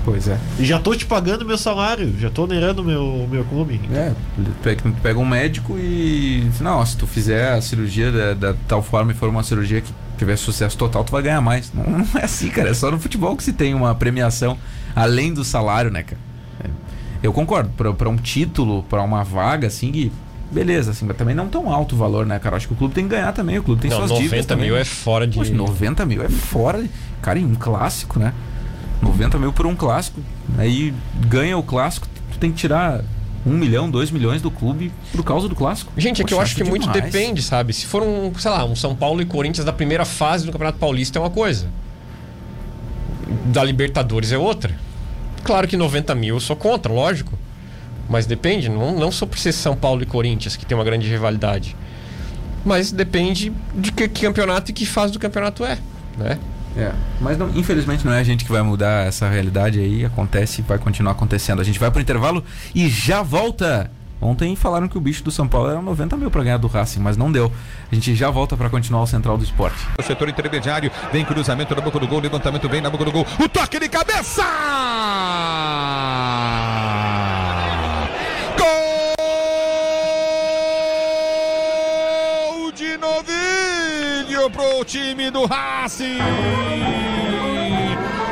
[0.09, 0.37] Pois é.
[0.57, 3.81] E já tô te pagando meu salário, já tô onerando meu, meu clube.
[3.93, 4.13] É,
[4.63, 6.49] pega, pega um médico e.
[6.61, 9.91] Não, se tu fizer a cirurgia da, da tal forma e for uma cirurgia que
[10.17, 11.73] tiver sucesso total, tu vai ganhar mais.
[11.73, 12.69] Não, não é assim, cara.
[12.69, 14.57] É só no futebol que se tem uma premiação
[14.95, 16.21] além do salário, né, cara?
[16.63, 16.69] É,
[17.21, 17.69] Eu concordo.
[17.75, 20.09] Pra, pra um título, pra uma vaga, assim, que.
[20.49, 22.55] Beleza, assim, mas também não tão alto o valor, né, cara?
[22.55, 23.59] Acho que o clube tem que ganhar também.
[23.59, 24.67] O clube tem Não, suas 90 dívidas também.
[24.67, 25.37] mil é fora de.
[25.37, 26.81] Poxa, 90 mil é fora.
[26.81, 26.89] de-
[27.21, 28.31] Cara, em um clássico, né?
[29.01, 30.21] 90 mil por um clássico.
[30.57, 30.93] Aí
[31.27, 33.03] ganha o clássico, tu tem que tirar
[33.45, 35.91] um milhão, dois milhões do clube por causa do clássico.
[35.97, 37.11] Gente, é que eu acho que muito demais.
[37.11, 37.73] depende, sabe?
[37.73, 40.77] Se for um, sei lá, um São Paulo e Corinthians da primeira fase do Campeonato
[40.77, 41.67] Paulista é uma coisa.
[43.45, 44.75] Da Libertadores é outra.
[45.43, 47.37] Claro que 90 mil eu sou contra, lógico.
[48.09, 51.07] Mas depende, não, não só por ser São Paulo e Corinthians, que tem uma grande
[51.09, 51.75] rivalidade.
[52.65, 55.77] Mas depende de que, que campeonato e que fase do campeonato é,
[56.17, 56.37] né?
[56.77, 60.61] É, mas não- infelizmente não é a gente que vai mudar essa realidade aí, acontece
[60.61, 61.59] e vai continuar acontecendo.
[61.59, 62.43] A gente vai pro intervalo
[62.75, 63.89] e já volta.
[64.19, 66.99] Ontem falaram que o bicho do São Paulo era 90 mil pra ganhar do Racing,
[66.99, 67.51] mas não deu.
[67.91, 69.77] A gente já volta pra continuar o Central do Esporte.
[69.99, 73.25] O setor intermediário, vem cruzamento na boca do gol, levantamento vem na boca do gol,
[73.39, 74.41] o toque de cabeça!
[84.49, 87.16] Pro time do Racing!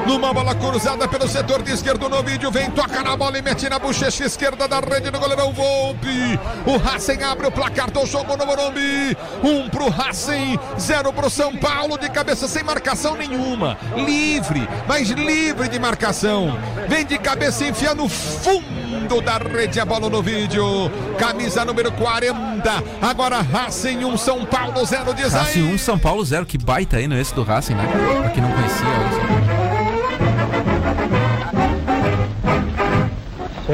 [0.06, 3.68] Numa bola cruzada pelo setor de esquerdo no vídeo, vem, toca na bola e mete
[3.68, 6.39] na bochecha esquerda da rede do goleirão Volpe.
[6.66, 9.18] O Racing abre o placar do jogo no Morumbi.
[9.43, 13.78] Um pro Racing, zero pro São Paulo, de cabeça sem marcação nenhuma.
[13.95, 16.56] Livre, mas livre de marcação.
[16.88, 20.64] Vem de cabeça, enfia no fundo da rede a bola no vídeo.
[21.18, 22.84] Camisa número 40.
[23.01, 25.74] Agora Racing 1, São Paulo 0 diz Racing aí.
[25.74, 26.45] 1, São Paulo 0.
[26.45, 27.88] Que baita aí no esse do Racing, né?
[28.22, 29.55] Pra quem não conhecia, olha só.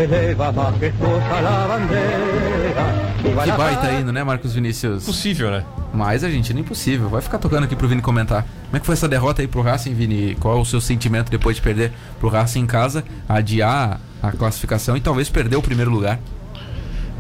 [0.04, 5.06] Eleva majestuosa la bandera y Que baita indo, né, Marcos Vinícius?
[5.06, 5.64] Possível, né?
[5.94, 7.10] Mas Argentina impossível.
[7.10, 8.44] Vai ficar tocando aqui pro Vini comentar.
[8.66, 10.36] Como é que foi essa derrota aí pro Racing, Vini?
[10.40, 14.96] Qual é o seu sentimento depois de perder pro Racing em casa, adiar a classificação
[14.98, 16.20] e talvez perder o primeiro lugar?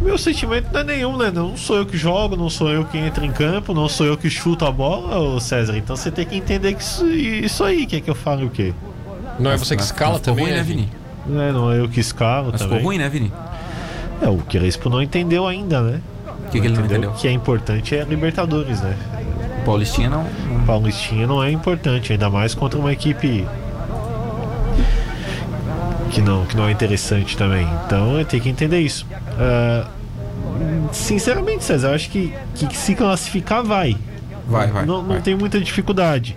[0.02, 1.30] Meu sentimento não é nenhum, né?
[1.32, 4.18] Não sou eu que jogo, não sou eu que entra em campo, não sou eu
[4.18, 5.78] que chuto a bola, ô César.
[5.78, 8.74] Então você tem que entender que isso, isso aí, quer que eu fale o quê?
[9.40, 11.01] Não é você que escala também, ruim, né, né, Vini?
[11.26, 12.78] Não é, não eu que escalo Mas também.
[12.78, 13.32] ficou ruim, né, Vini?
[14.22, 16.02] É, o Crespo não entendeu ainda, né?
[16.46, 17.12] O que, que ele não entendeu?
[17.14, 18.96] Que é importante é a Libertadores, né?
[19.66, 20.24] Paulistinha não.
[20.50, 23.46] não- Paulistinha não é importante, ainda mais contra uma equipe
[26.12, 27.68] que não, que não é interessante também.
[27.86, 29.06] Então tem que entender isso.
[29.40, 29.88] Ah,
[30.92, 33.96] sinceramente, César, eu acho que, que se classificar vai.
[34.48, 34.86] Vai, vai.
[34.86, 35.22] Não, não vai.
[35.22, 36.36] tem muita dificuldade.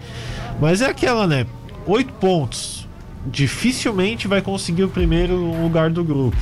[0.60, 1.46] Mas é aquela, né?
[1.86, 2.83] Oito pontos.
[3.26, 6.36] Dificilmente vai conseguir o primeiro lugar do grupo.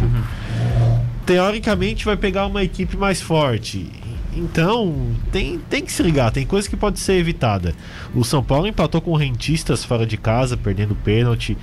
[1.24, 3.89] Teoricamente vai pegar uma equipe mais forte.
[4.35, 4.95] Então,
[5.30, 7.74] tem, tem que se ligar, tem coisa que pode ser evitada.
[8.14, 11.57] O São Paulo empatou com Rentistas fora de casa, perdendo pênalti.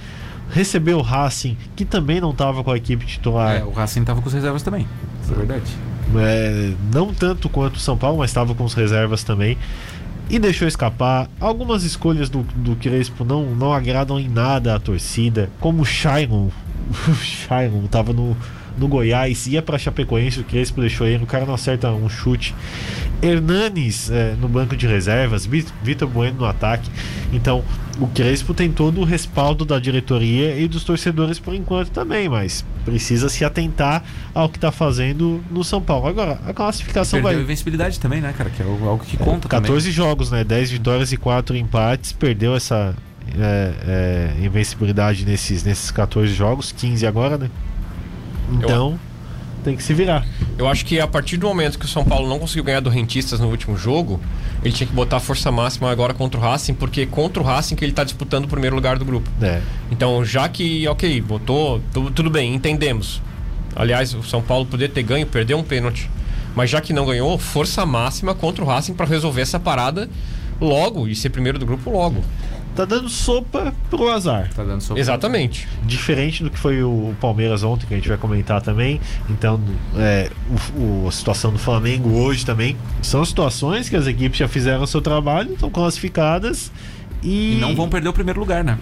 [0.52, 3.58] Recebeu o Racing, que também não estava com a equipe titular.
[3.58, 4.88] É, o Racing tava com as reservas também.
[5.22, 5.72] Isso é verdade.
[6.16, 9.58] É, não tanto quanto o São Paulo, mas estava com as reservas também.
[10.30, 11.28] E deixou escapar.
[11.40, 15.50] Algumas escolhas do, do Crespo não, não agradam em nada a torcida.
[15.60, 16.50] Como o Shailon.
[17.08, 18.36] O Shailon estava no,
[18.78, 22.56] no Goiás, ia para Chapecoense, o Crespo deixou ele, o cara não acerta um chute.
[23.22, 26.90] Hernanes é, no banco de reservas, Vi- Vitor Bueno no ataque.
[27.34, 27.64] Então,
[28.00, 32.66] o Crespo tem todo o respaldo da diretoria e dos torcedores por enquanto também, mas
[32.86, 36.08] precisa se atentar ao que está fazendo no São Paulo.
[36.08, 37.44] Agora, a classificação Perdeu a vai.
[37.44, 38.50] invencibilidade também, né, cara?
[38.50, 40.44] Que é algo que conta 14 jogos, né?
[40.44, 42.14] 10 vitórias e 4 empates.
[42.14, 42.96] Perdeu essa
[43.38, 47.50] é, é, invencibilidade nesses, nesses 14 jogos, 15 agora, né?
[48.52, 48.98] Então,
[49.64, 50.26] tem que se virar.
[50.58, 52.90] Eu acho que a partir do momento que o São Paulo não conseguiu ganhar do
[52.90, 54.20] Rentistas no último jogo,
[54.64, 57.46] ele tinha que botar a força máxima agora contra o Racing, porque é contra o
[57.46, 59.30] Racing que ele tá disputando o primeiro lugar do grupo.
[59.42, 59.62] É.
[59.92, 63.22] Então, já que, ok, botou, tu- tudo bem, entendemos.
[63.76, 66.10] Aliás, o São Paulo poder ter ganho, perder um pênalti.
[66.56, 70.10] Mas já que não ganhou, força máxima contra o Racing para resolver essa parada
[70.60, 72.22] logo e ser primeiro do grupo logo.
[72.76, 74.50] Tá dando sopa pro azar.
[74.56, 75.00] Tá dando sopa.
[75.00, 75.68] Exatamente.
[75.84, 79.02] Diferente do que foi o Palmeiras ontem, que a gente vai comentar também.
[79.30, 79.60] Então,
[79.98, 80.30] é,
[80.78, 82.78] o- o- a situação do Flamengo hoje também.
[83.02, 86.72] São situações que as equipes já fizeram o seu trabalho, estão classificadas
[87.22, 88.78] e, E não vão perder o primeiro lugar, né?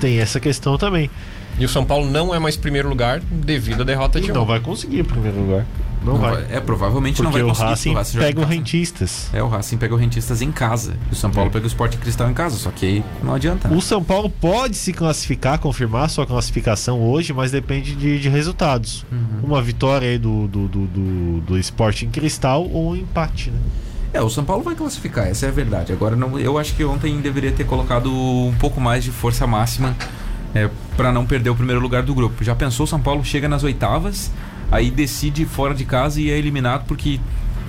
[0.00, 1.10] tem essa questão também.
[1.58, 4.42] E o São Paulo não é mais primeiro lugar devido à derrota E de não
[4.42, 4.48] ontem.
[4.52, 5.66] vai conseguir o primeiro lugar.
[6.04, 6.42] Não, Não vai.
[6.44, 7.68] vai- É, provavelmente não Porque vai o conseguir.
[7.70, 8.54] Racing, porque o em pega o casa.
[8.54, 9.30] Rentistas.
[9.32, 10.96] É, o Racing pega o Rentistas em casa.
[11.10, 12.56] E o São Paulo pega o Sport Cristal em casa.
[12.56, 13.68] Só que aí não adianta.
[13.68, 13.76] né?
[13.76, 19.04] O São Paulo pode se classificar, confirmar sua classificação hoje, mas depende de, de resultados.
[19.10, 19.40] Uhum.
[19.48, 23.58] Uma vitória aí do, do, do, do, do Cristal ou um empate, né?
[24.12, 25.92] É, o São Paulo vai classificar, essa é a verdade.
[25.92, 29.94] Agora, não, eu acho que ontem deveria ter colocado um pouco mais de força máxima
[30.54, 32.42] é, para não perder o primeiro lugar do grupo.
[32.42, 34.30] Já pensou, o São Paulo chega nas oitavas,
[34.70, 37.20] aí decide fora de casa e é eliminado porque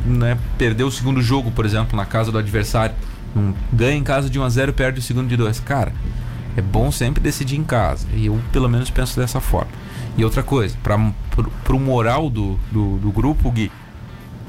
[0.05, 2.95] né, perdeu o segundo jogo, por exemplo, na casa do adversário.
[3.35, 5.59] Não ganha em casa de 1 a 0 e perde o segundo de 2.
[5.59, 5.93] Cara,
[6.57, 8.07] é bom sempre decidir em casa.
[8.13, 9.71] E eu, pelo menos, penso dessa forma.
[10.17, 10.95] E outra coisa, para
[11.75, 13.71] o moral do, do, do grupo, Gui,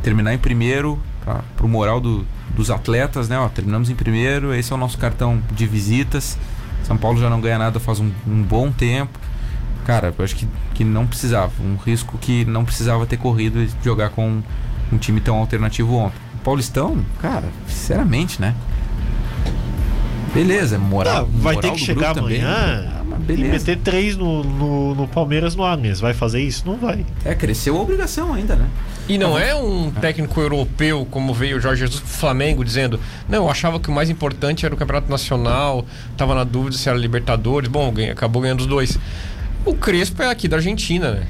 [0.03, 2.25] terminar em primeiro, para o moral do-
[2.57, 3.39] dos atletas, né?
[3.39, 6.39] Ó, terminamos em primeiro, esse é o nosso cartão de visitas.
[6.83, 9.19] São Paulo já não ganha nada faz um, um bom tempo.
[9.87, 11.51] Cara, eu acho que, que não precisava.
[11.63, 14.41] Um risco que não precisava ter corrido e jogar com
[14.93, 16.17] um time tão alternativo ontem.
[16.37, 18.55] O Paulistão, cara, sinceramente, né?
[20.33, 21.25] Beleza, moral.
[21.27, 22.41] Tá, vai moral ter que chegar grupo também.
[22.41, 23.53] amanhã Ah, mas e beleza.
[23.53, 25.99] meter três no, no, no Palmeiras no Allianz.
[25.99, 26.63] Vai fazer isso?
[26.65, 27.05] Não vai.
[27.25, 28.69] É, cresceu a obrigação ainda, né?
[29.09, 33.39] E não é um técnico europeu, como veio o Jorge Jesus pro Flamengo, dizendo: Não,
[33.39, 35.85] eu achava que o mais importante era o Campeonato Nacional,
[36.17, 37.69] tava na dúvida se era Libertadores.
[37.69, 38.97] Bom, ganha- acabou ganhando os dois.
[39.65, 41.27] O Crespo é aqui da Argentina, né?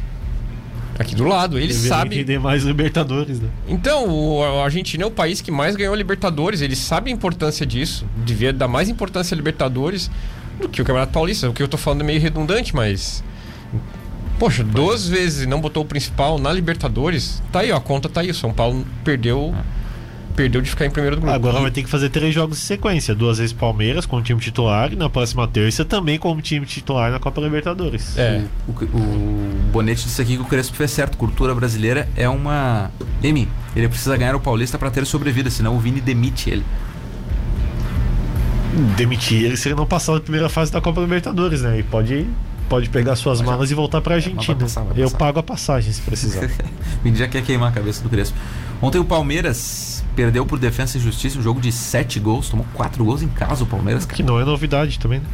[0.99, 1.57] Aqui do lado.
[1.59, 2.17] Ele Deveria sabe.
[2.17, 3.49] entender mais Libertadores, né?
[3.67, 6.61] Então, o, a Argentina é o país que mais ganhou Libertadores.
[6.61, 8.05] Ele sabe a importância disso.
[8.25, 10.11] Devia dar mais importância a Libertadores
[10.61, 11.49] do que o Campeonato Paulista.
[11.49, 13.25] O que eu tô falando é meio redundante, mas.
[14.39, 17.43] Poxa, duas vezes não botou o principal na Libertadores.
[17.51, 18.31] Tá aí, ó, a conta tá aí.
[18.31, 19.55] O São Paulo perdeu.
[20.41, 21.37] Perdeu de ficar em primeiro do grupo.
[21.37, 23.15] Agora vai ter que fazer três jogos em sequência.
[23.15, 27.13] Duas vezes Palmeiras com o time titular e na próxima terça também como time titular
[27.13, 28.17] na Copa Libertadores.
[28.17, 28.43] É.
[28.67, 31.19] O, o Bonete disse aqui que o Crespo fez certo.
[31.19, 32.91] Cultura brasileira é uma.
[33.23, 36.65] Emi, ele precisa ganhar o Paulista para ter sobrevida, senão o Vini demite ele.
[38.97, 41.81] Demitir ele se ele não passar da primeira fase da Copa Libertadores, né?
[41.81, 42.27] E pode
[42.67, 44.55] pode pegar suas malas e voltar pra Argentina.
[44.55, 46.49] vai passar, vai Eu pago a passagem se precisar.
[47.05, 48.39] Vini já quer queimar a cabeça do Crespo.
[48.81, 53.05] Ontem o Palmeiras perdeu por Defensa e Justiça um jogo de sete gols, tomou quatro
[53.05, 54.27] gols em casa o Palmeiras, que cara.
[54.27, 55.27] não é novidade também, né?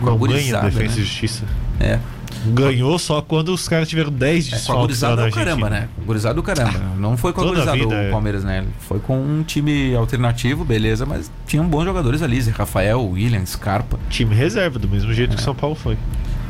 [0.00, 1.00] Com a Não ganha gurizada, Defesa né?
[1.00, 1.44] e Justiça.
[1.80, 1.98] É.
[2.46, 5.44] Ganhou só quando os caras tiveram 10 É, com a gurizada do Argentina.
[5.44, 5.88] caramba, né?
[6.06, 6.78] Gurizada do caramba.
[6.96, 8.10] Não foi com a gurizada do é.
[8.10, 8.64] Palmeiras, né?
[8.80, 13.98] Foi com um time alternativo, beleza, mas tinham bons jogadores ali, Zé Rafael, William, Scarpa.
[14.08, 15.98] Time reserva, do mesmo jeito que São Paulo foi.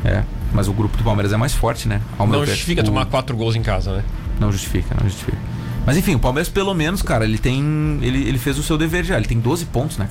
[0.05, 0.23] É.
[0.53, 1.99] Mas o grupo do Palmeiras é mais forte, né?
[2.17, 4.03] Ao Não justifica O- tomar quatro gols em casa, né?
[4.39, 5.37] Não justifica, não justifica.
[5.85, 7.99] Mas enfim, o Palmeiras pelo menos, cara, ele tem.
[8.01, 10.07] Ele, ele fez o seu dever já, ele tem 12 pontos, né?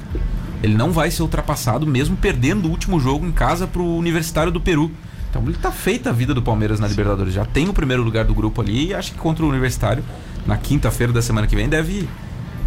[0.63, 4.61] Ele não vai ser ultrapassado, mesmo perdendo o último jogo em casa pro Universitário do
[4.61, 4.91] Peru.
[5.31, 7.33] Então ele tá feita a vida do Palmeiras na Libertadores.
[7.33, 10.05] Já tem o primeiro lugar do grupo ali e acho que contra o Universitário,
[10.45, 12.09] na quinta-feira da semana que vem, deve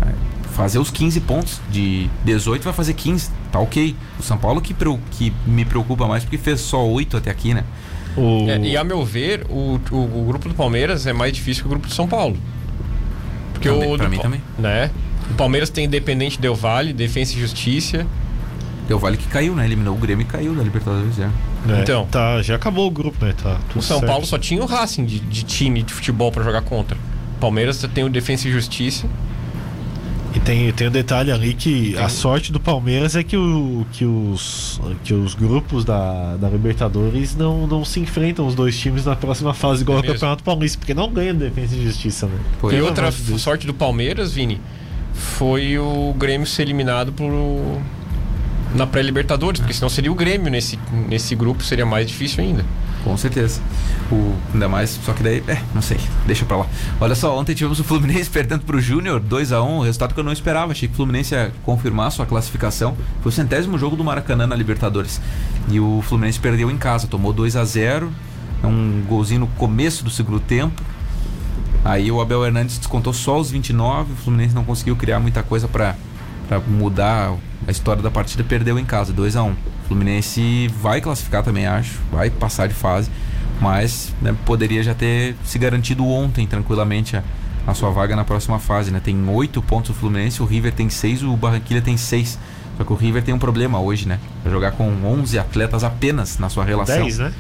[0.01, 0.13] é,
[0.53, 1.61] fazer os 15 pontos.
[1.69, 3.95] De 18 vai fazer 15, tá ok.
[4.17, 4.73] O São Paulo que,
[5.11, 7.65] que me preocupa mais porque fez só 8 até aqui, né?
[8.15, 8.47] O...
[8.49, 11.67] É, e a meu ver, o, o, o grupo do Palmeiras é mais difícil que
[11.67, 12.37] o grupo do São Paulo.
[13.63, 14.41] Porque Também, o pra mim também.
[14.59, 14.91] Né?
[15.31, 18.05] O Palmeiras tem Independente Del Vale, Defensa e Justiça.
[18.87, 19.63] Deu vale que caiu, né?
[19.63, 21.27] Eliminou o Grêmio e caiu da Libertadores, é.
[21.65, 22.05] né, então.
[22.07, 23.33] Tá, já acabou o grupo, né?
[23.41, 24.11] Tá tudo O São certo.
[24.11, 26.97] Paulo só tinha o Racing de, de time de futebol pra jogar contra.
[27.37, 29.07] O Palmeiras tem o Defensa e Justiça.
[30.35, 34.03] E tem, tem um detalhe ali que a sorte do Palmeiras é que, o, que,
[34.03, 39.15] os, que os grupos da, da Libertadores não, não se enfrentam os dois times na
[39.15, 40.15] próxima fase, igual É ao mesmo.
[40.15, 42.39] Campeonato Paulista, porque não ganha Defesa e Justiça, né?
[42.71, 44.59] E outra sorte do Palmeiras, Vini,
[45.13, 47.31] foi o Grêmio ser eliminado por
[48.73, 52.65] na pré-Libertadores, porque senão seria o Grêmio nesse, nesse grupo, seria mais difícil ainda.
[53.03, 53.61] Com certeza.
[54.11, 56.67] O, ainda mais, só que daí, é, não sei, deixa pra lá.
[57.01, 60.71] Olha só, ontem tivemos o Fluminense perdendo pro Júnior, 2x1, resultado que eu não esperava.
[60.71, 62.95] Achei que o Fluminense ia confirmar sua classificação.
[63.21, 65.19] Foi o centésimo jogo do Maracanã na Libertadores.
[65.69, 68.07] E o Fluminense perdeu em casa, tomou 2x0,
[68.63, 70.81] é um golzinho no começo do segundo tempo.
[71.83, 75.67] Aí o Abel Hernandes descontou só os 29, o Fluminense não conseguiu criar muita coisa
[75.67, 75.95] pra
[76.67, 77.35] mudar
[77.67, 79.55] a história da partida, perdeu em casa, 2 a 1 O
[79.87, 83.09] Fluminense vai classificar também, acho, vai passar de fase,
[83.61, 87.23] mas né, poderia já ter se garantido ontem tranquilamente a,
[87.67, 88.99] a sua vaga na próxima fase, né?
[89.03, 92.37] Tem oito pontos o Fluminense, o River tem seis, o Barranquilla tem seis.
[92.77, 94.19] Só que o River tem um problema hoje, né?
[94.43, 97.03] Vai jogar com 11 atletas apenas na sua relação.
[97.03, 97.33] 10, né?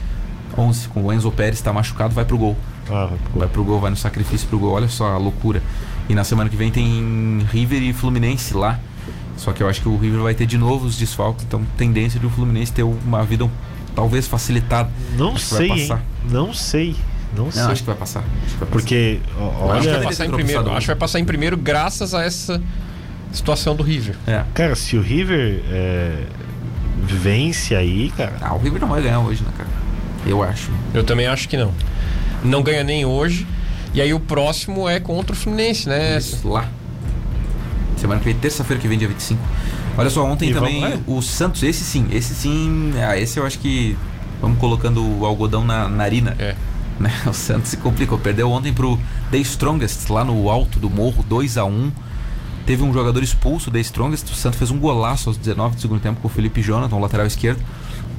[0.55, 2.55] 11, com o Enzo Pérez tá machucado, vai pro gol.
[2.89, 4.73] Ah, Vai pro gol, vai no sacrifício pro gol.
[4.73, 5.61] Olha só a loucura.
[6.07, 8.79] E na semana que vem tem River e Fluminense lá.
[9.37, 11.43] Só que eu acho que o River vai ter de novo os desfalques.
[11.45, 13.49] Então, tendência de o Fluminense ter uma vida um-
[13.95, 14.89] talvez facilitada.
[15.17, 15.87] não Acho que vai sei, hein?
[15.87, 16.03] passar.
[16.29, 16.95] Não sei.
[17.35, 17.61] Não, sei.
[17.63, 18.19] Não, acho que vai passar.
[18.19, 18.65] Acho que vai passar.
[18.71, 19.19] Porque,
[19.73, 20.69] acho que vai passar em primeiro.
[20.71, 22.61] Acho que vai passar em primeiro graças a essa
[23.31, 24.15] situação do River.
[24.27, 24.43] É.
[24.53, 26.23] cara, se o River é,
[27.05, 29.69] vence aí, cara, Ah, o River não vai ganhar hoje, né, cara?
[30.25, 30.69] Eu acho.
[30.93, 31.73] Eu também acho que não.
[32.43, 33.47] Não ganha nem hoje.
[33.93, 36.17] E aí o próximo é contra o Fluminense, né?
[36.17, 36.67] Isso, lá.
[38.03, 39.41] Semana que vem, terça-feira que vem, dia 25.
[39.97, 42.91] Olha só, ontem E também o Santos, esse sim, esse sim.
[42.97, 43.97] Ah, esse eu acho que.
[44.41, 46.35] Vamos colocando o algodão na narina.
[46.37, 46.53] É.
[46.99, 47.09] né?
[47.25, 48.19] O Santos se complicou.
[48.19, 48.99] Perdeu ontem pro
[49.31, 51.93] The Strongest, lá no alto do morro, 2 a 1
[52.65, 54.29] Teve um jogador expulso, The Strongest.
[54.33, 57.25] O Santos fez um golaço aos 19 do segundo tempo com o Felipe Jonathan, lateral
[57.25, 57.63] esquerdo.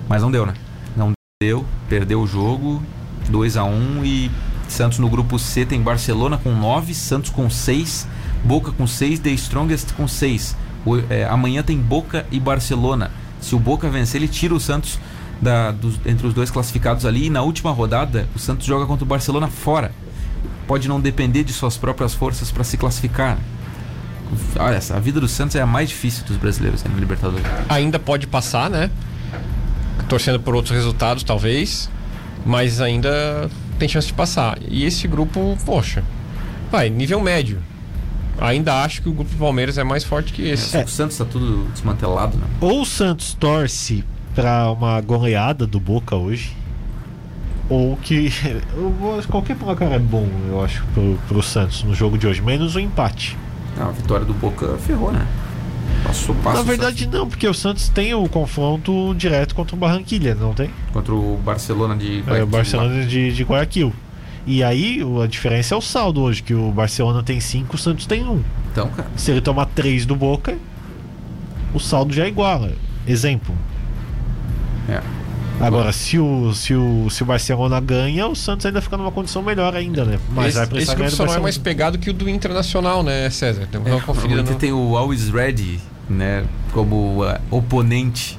[0.09, 0.55] Mas não deu, né?
[0.97, 1.13] Não
[1.43, 1.63] deu.
[1.91, 2.83] Perdeu o jogo.
[3.29, 4.31] 2 a 1 E
[4.67, 8.09] Santos no grupo C tem Barcelona com 9, Santos com 6,
[8.45, 10.57] Boca com 6, The Strongest com 6.
[10.85, 13.11] O- é, amanhã tem Boca e Barcelona.
[13.41, 14.99] Se o Boca vencer, ele tira o Santos
[15.41, 17.27] da- dos- entre os dois classificados ali.
[17.27, 19.93] E na última rodada, o Santos joga contra o Barcelona fora.
[20.67, 23.39] Pode não depender de suas próprias forças para se classificar.
[24.59, 27.45] Olha, a vida do Santos é a mais difícil dos brasileiros né, no Libertadores.
[27.69, 28.91] Ainda pode passar, né?
[30.09, 31.91] Torcendo por outros resultados, talvez.
[32.45, 34.59] Mas ainda tem chance de passar.
[34.69, 36.03] E esse grupo, poxa,
[36.71, 37.59] vai, nível médio.
[38.41, 40.77] Ainda acho que o grupo do Palmeiras é mais forte que esse.
[40.77, 42.45] O Santos tá tudo desmantelado, né?
[42.61, 44.05] ou o Santos torce
[44.35, 46.55] pra uma goleada do Boca hoje,
[47.69, 48.31] ou que
[49.31, 52.81] qualquer placar é bom, eu acho, pro, pro Santos no jogo de hoje, menos o
[52.81, 53.37] empate.
[53.77, 55.27] Não, a vitória do Boca ferrou, né?
[56.03, 60.35] Passou, passa Na verdade não, porque o Santos tem o confronto direto contra o Barranquilha,
[60.35, 60.71] não tem?
[60.93, 63.93] Contra o Barcelona de É, Guayaquil o Barcelona de, de Guayaquil.
[64.47, 68.07] E aí a diferença é o saldo hoje, que o Barcelona tem 5, o Santos
[68.07, 68.31] tem 1.
[68.31, 68.45] Um.
[68.73, 69.09] Então, cara.
[69.17, 70.57] Se ele tomar 3 do Boca,
[71.73, 72.73] o saldo já iguala.
[73.07, 73.55] Exemplo.
[74.89, 75.01] É.
[75.61, 79.41] Agora, se o, se, o, se o Barcelona ganha, o Santos ainda fica numa condição
[79.41, 80.19] melhor ainda, né?
[80.31, 83.31] Mas esse vai esse precisar só não é mais pegado que o do Internacional, né,
[83.31, 83.67] César?
[83.71, 84.55] Tem uma É, conferida no...
[84.57, 86.45] tem o Always Ready, né?
[86.73, 88.39] Como ah, oponente,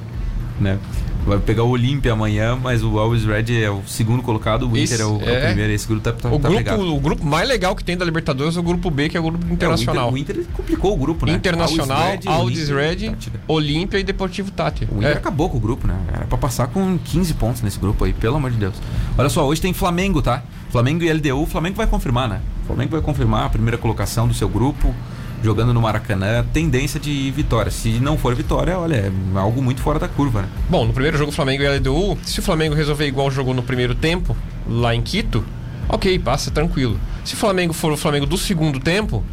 [0.60, 0.78] né?
[1.26, 4.82] Vai pegar o Olímpia amanhã, mas o Always Red é o segundo colocado, o Inter
[4.84, 5.46] Esse- é, o, é o é.
[5.48, 5.72] primeiro.
[5.72, 6.94] Esse grupo tá, tá, O tá grupo, pegado.
[6.94, 9.24] o grupo mais legal que tem da Libertadores é o grupo B, que é o
[9.24, 10.12] grupo É, internacional.
[10.12, 11.32] o, Inter, o Inter complicou o grupo, né?
[11.32, 13.40] Internacional, Always Red, Tátira.
[13.48, 14.84] Olímpia e Deportivo Tati.
[14.90, 15.12] O Inter É.
[15.14, 15.96] acabou com o grupo, né?
[16.14, 18.74] Era pra passar com 15 pontos nesse grupo aí, pelo amor de Deus.
[19.18, 20.44] Olha só, hoje tem Flamengo, tá?
[20.70, 21.42] Flamengo e LDU.
[21.42, 22.40] O Flamengo vai confirmar, né?
[22.62, 24.94] O Flamengo vai confirmar a primeira colocação do seu grupo,
[25.42, 26.44] jogando no Maracanã.
[26.52, 27.70] Tendência de vitória.
[27.70, 30.48] Se não for vitória, olha, é algo muito fora da curva, né?
[30.68, 33.94] Bom, no primeiro jogo Flamengo e LDU, se o Flamengo resolver igual jogou no primeiro
[33.94, 34.36] tempo,
[34.68, 35.44] lá em Quito,
[35.88, 36.98] ok, passa tranquilo.
[37.24, 39.24] Se o Flamengo for o Flamengo do segundo tempo,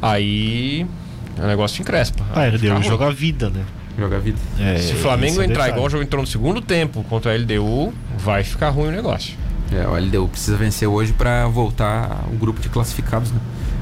[0.00, 0.86] aí
[1.38, 2.24] o negócio encrespa.
[2.34, 2.82] Ah, ruim.
[2.82, 3.64] jogo a vida, né?
[3.98, 4.38] Joga a vida.
[4.58, 5.72] É, Se o Flamengo é entrar detalhe.
[5.72, 9.34] igual o jogo entrou no segundo tempo contra a LDU, vai ficar ruim o negócio.
[9.72, 13.38] É, o LDU precisa vencer hoje pra voltar o grupo de classificados, né?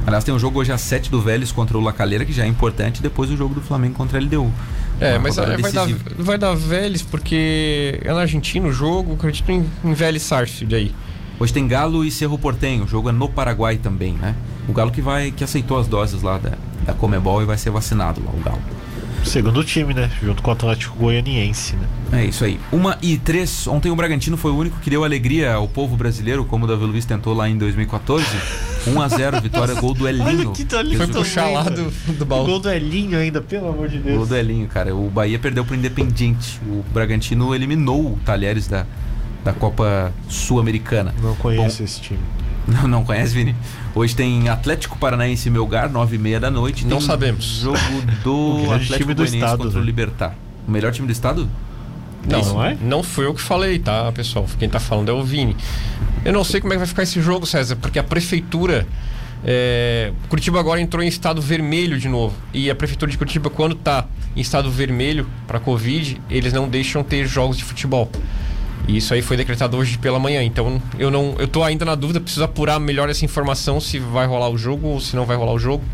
[0.09, 2.47] Aliás, tem um jogo hoje às 7 do Vélez contra o Lacaleira, que já é
[2.47, 4.51] importante, e depois o jogo do Flamengo contra a LDU.
[4.99, 5.87] É, Uma mas aí vai dar,
[6.19, 10.95] vai dar Vélez porque é na Argentina o jogo, acredito em, em Vélez Sarsfield aí.
[11.39, 12.85] Hoje tem Galo e Cerro Portenho.
[12.85, 14.35] O jogo é no Paraguai também, né?
[14.67, 16.53] O Galo que vai que aceitou as doses lá da,
[16.87, 18.63] da Comebol e vai ser vacinado lá, o Galo.
[19.29, 20.11] Segundo time, né?
[20.23, 21.87] Junto com o Atlético Goianiense, né?
[22.21, 22.59] É isso aí.
[22.73, 23.67] Uma e três.
[23.67, 26.85] Ontem o Bragantino foi o único que deu alegria ao povo brasileiro, como o Davi
[26.85, 28.25] Luiz tentou lá em 2014.
[28.87, 30.27] 1 a 0 vitória, gol do Elinho.
[30.27, 32.47] Olha que ali Foi puxar lá do, do baú.
[32.47, 34.29] gol do Elinho ainda, pelo amor de Gol Deus.
[34.29, 34.95] do Elinho, cara.
[34.95, 36.59] O Bahia perdeu pro Independiente.
[36.67, 38.87] O Bragantino eliminou o Talheres da,
[39.45, 41.15] da Copa Sul-Americana.
[41.23, 42.21] Não conheço esse time.
[42.69, 43.57] Não, não conhece, Vini?
[43.95, 46.87] Hoje tem Atlético Paranaense e Melgar, 9h30 da noite.
[46.87, 47.45] Não Tem sabemos.
[47.63, 47.79] Jogo
[48.23, 49.87] do Atlético do Goianiense estado, contra o né?
[49.87, 50.35] Libertar.
[50.67, 51.49] O melhor time do estado?
[52.29, 52.77] Não, Não é?
[52.83, 54.45] não foi eu que falei, tá, pessoal?
[54.59, 55.57] Quem tá falando é o Vini.
[56.25, 58.87] Eu não sei como é que vai ficar esse jogo, César, porque a prefeitura.
[59.45, 62.35] É, Curitiba agora entrou em estado vermelho de novo.
[62.53, 64.05] E a prefeitura de Curitiba, quando tá
[64.37, 68.11] em estado vermelho para Covid, eles não deixam ter jogos de futebol.
[68.89, 70.43] E isso aí foi decretado hoje pela manhã.
[70.43, 71.37] Então eu não.
[71.39, 74.89] Eu tô ainda na dúvida, preciso apurar melhor essa informação se vai rolar o jogo
[74.89, 75.85] ou se não vai rolar o jogo.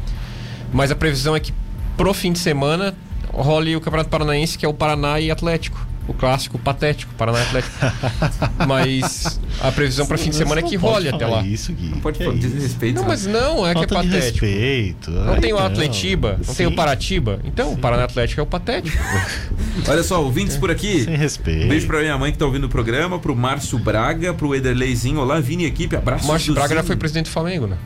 [0.73, 1.53] Mas a previsão é que
[1.97, 2.95] pro fim de semana
[3.33, 5.85] role o Campeonato Paranaense, que é o Paraná e Atlético.
[6.07, 7.75] O clássico patético, Paraná Atlético.
[8.69, 11.43] Mas a previsão para fim de semana é que role até lá.
[11.43, 11.89] Isso, Gui.
[11.89, 12.49] Não pode Que falar isso?
[12.49, 12.95] desrespeito.
[12.97, 13.09] Não, né?
[13.09, 14.45] mas não, é que é Falta de patético.
[14.45, 15.11] respeito.
[15.11, 16.77] Não Ai, tem o Atletiba, não tem o Sim.
[16.77, 17.41] Paratiba.
[17.45, 18.99] Então, o Paraná Atlético é o patético.
[19.89, 21.05] Olha só, ouvintes por aqui.
[21.05, 21.65] Sem respeito.
[21.65, 25.21] Um beijo pra minha mãe que tá ouvindo o programa, pro Márcio Braga, pro Ederleizinho.
[25.21, 26.25] Olá, Vini equipe, abraço.
[26.25, 27.77] O Márcio Braga já foi presidente do Flamengo, né?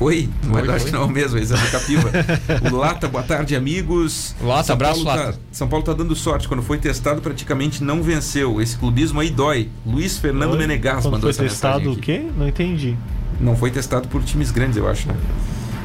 [0.00, 0.90] Foi, mas Foi, acho foi.
[0.90, 2.10] que não é o mesmo, é do Capiva.
[2.72, 4.34] o Lata, boa tarde, amigos.
[4.40, 5.32] Lata, São abraço, Paulo Lata.
[5.34, 8.62] Tá, São Paulo tá dando sorte, quando foi testado praticamente não venceu.
[8.62, 9.68] Esse clubismo aí dói.
[9.84, 10.58] Luiz Fernando Oi?
[10.58, 12.24] Menegas Quando mandou foi essa testado o quê?
[12.34, 12.96] Não entendi.
[13.38, 15.14] Não foi testado por times grandes, eu acho, né?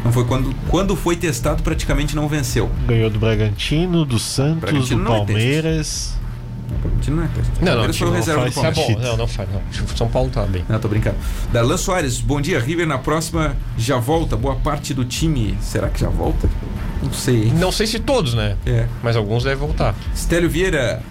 [0.06, 2.72] Não foi quando, quando foi testado praticamente não venceu.
[2.88, 5.18] Ganhou do Bragantino, do Santos, Bragantino do não é.
[5.18, 6.16] Palmeiras.
[7.12, 7.30] Não é.
[7.62, 8.96] Não, não, foi o reserva do Tá Palmeiras.
[8.96, 9.48] bom, não, não faz.
[9.50, 9.88] Não.
[9.96, 10.64] São Paulo tá bem.
[10.68, 11.16] Não, tô brincando.
[11.52, 12.60] Darlan Soares, bom dia.
[12.60, 14.36] River na próxima já volta.
[14.36, 15.58] Boa parte do time.
[15.62, 16.50] Será que já volta?
[17.04, 17.54] Não sei, hein?
[17.56, 18.58] Não sei se todos, né?
[18.66, 18.88] É.
[19.04, 19.94] Mas alguns devem voltar.
[20.16, 21.02] Stélio Vieira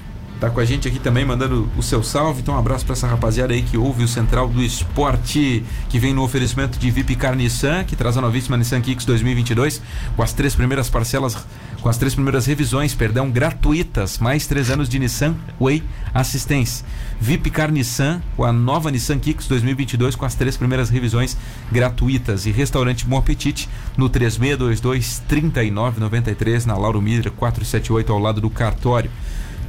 [0.44, 2.42] tá com a gente aqui também, mandando o seu salve.
[2.42, 6.12] Então, um abraço pra essa rapaziada aí que ouve o Central do Esporte, que vem
[6.12, 9.80] no oferecimento de VIP Car Nissan, que traz a novíssima Nissan Kicks 2022,
[10.14, 11.34] com as três primeiras parcelas,
[11.80, 15.82] com as três primeiras revisões, perdão, gratuitas, mais três anos de Nissan Way
[16.12, 16.84] Assistência.
[17.18, 21.38] VIP Car Nissan, com a nova Nissan Kicks 2022, com as três primeiras revisões
[21.72, 22.44] gratuitas.
[22.44, 23.66] E Restaurante Bom Apetite,
[23.96, 29.10] no 3622-3993, na Lauro Miller 478, ao lado do cartório.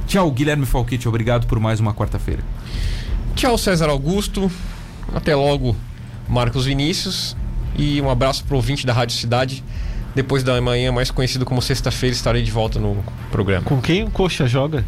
[0.06, 1.08] Tchau, Guilherme Falquete.
[1.08, 2.42] Obrigado por mais uma quarta-feira.
[3.34, 4.50] Tchau, César Augusto.
[5.14, 5.76] Até logo,
[6.28, 7.36] Marcos Vinícius.
[7.76, 9.62] E um abraço pro ouvinte da Rádio Cidade.
[10.14, 13.64] Depois da manhã, mais conhecido como sexta-feira, estarei de volta no programa.
[13.64, 14.84] Com quem o Coxa joga?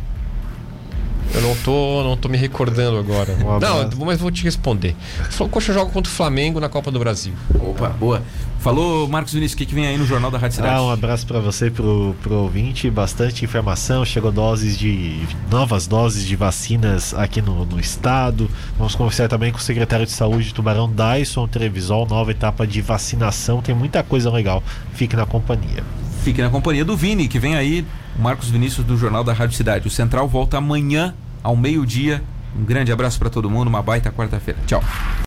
[1.34, 3.34] Eu não tô, não tô me recordando agora.
[3.34, 4.96] Um não, mas vou te responder.
[5.38, 7.34] O Coxa joga contra o Flamengo na Copa do Brasil.
[7.54, 8.22] Opa, boa.
[8.60, 10.74] Falou, Marcos Vinícius, o que, que vem aí no Jornal da Rádio Cidade?
[10.74, 12.90] Ah, um abraço pra você, pro, pro ouvinte.
[12.90, 14.04] Bastante informação.
[14.04, 15.26] Chegou doses de.
[15.48, 18.50] novas doses de vacinas aqui no, no estado.
[18.76, 22.06] Vamos conversar também com o secretário de saúde de Tubarão, Dyson Trevisol.
[22.06, 23.62] Nova etapa de vacinação.
[23.62, 24.62] Tem muita coisa legal.
[24.92, 25.84] Fique na companhia.
[26.24, 27.86] Fique na companhia do Vini, que vem aí,
[28.18, 29.86] Marcos Vinícius do Jornal da Rádio Cidade.
[29.86, 32.22] O Central volta amanhã ao meio-dia.
[32.58, 34.58] Um grande abraço para todo mundo, uma baita quarta-feira.
[34.66, 34.82] Tchau.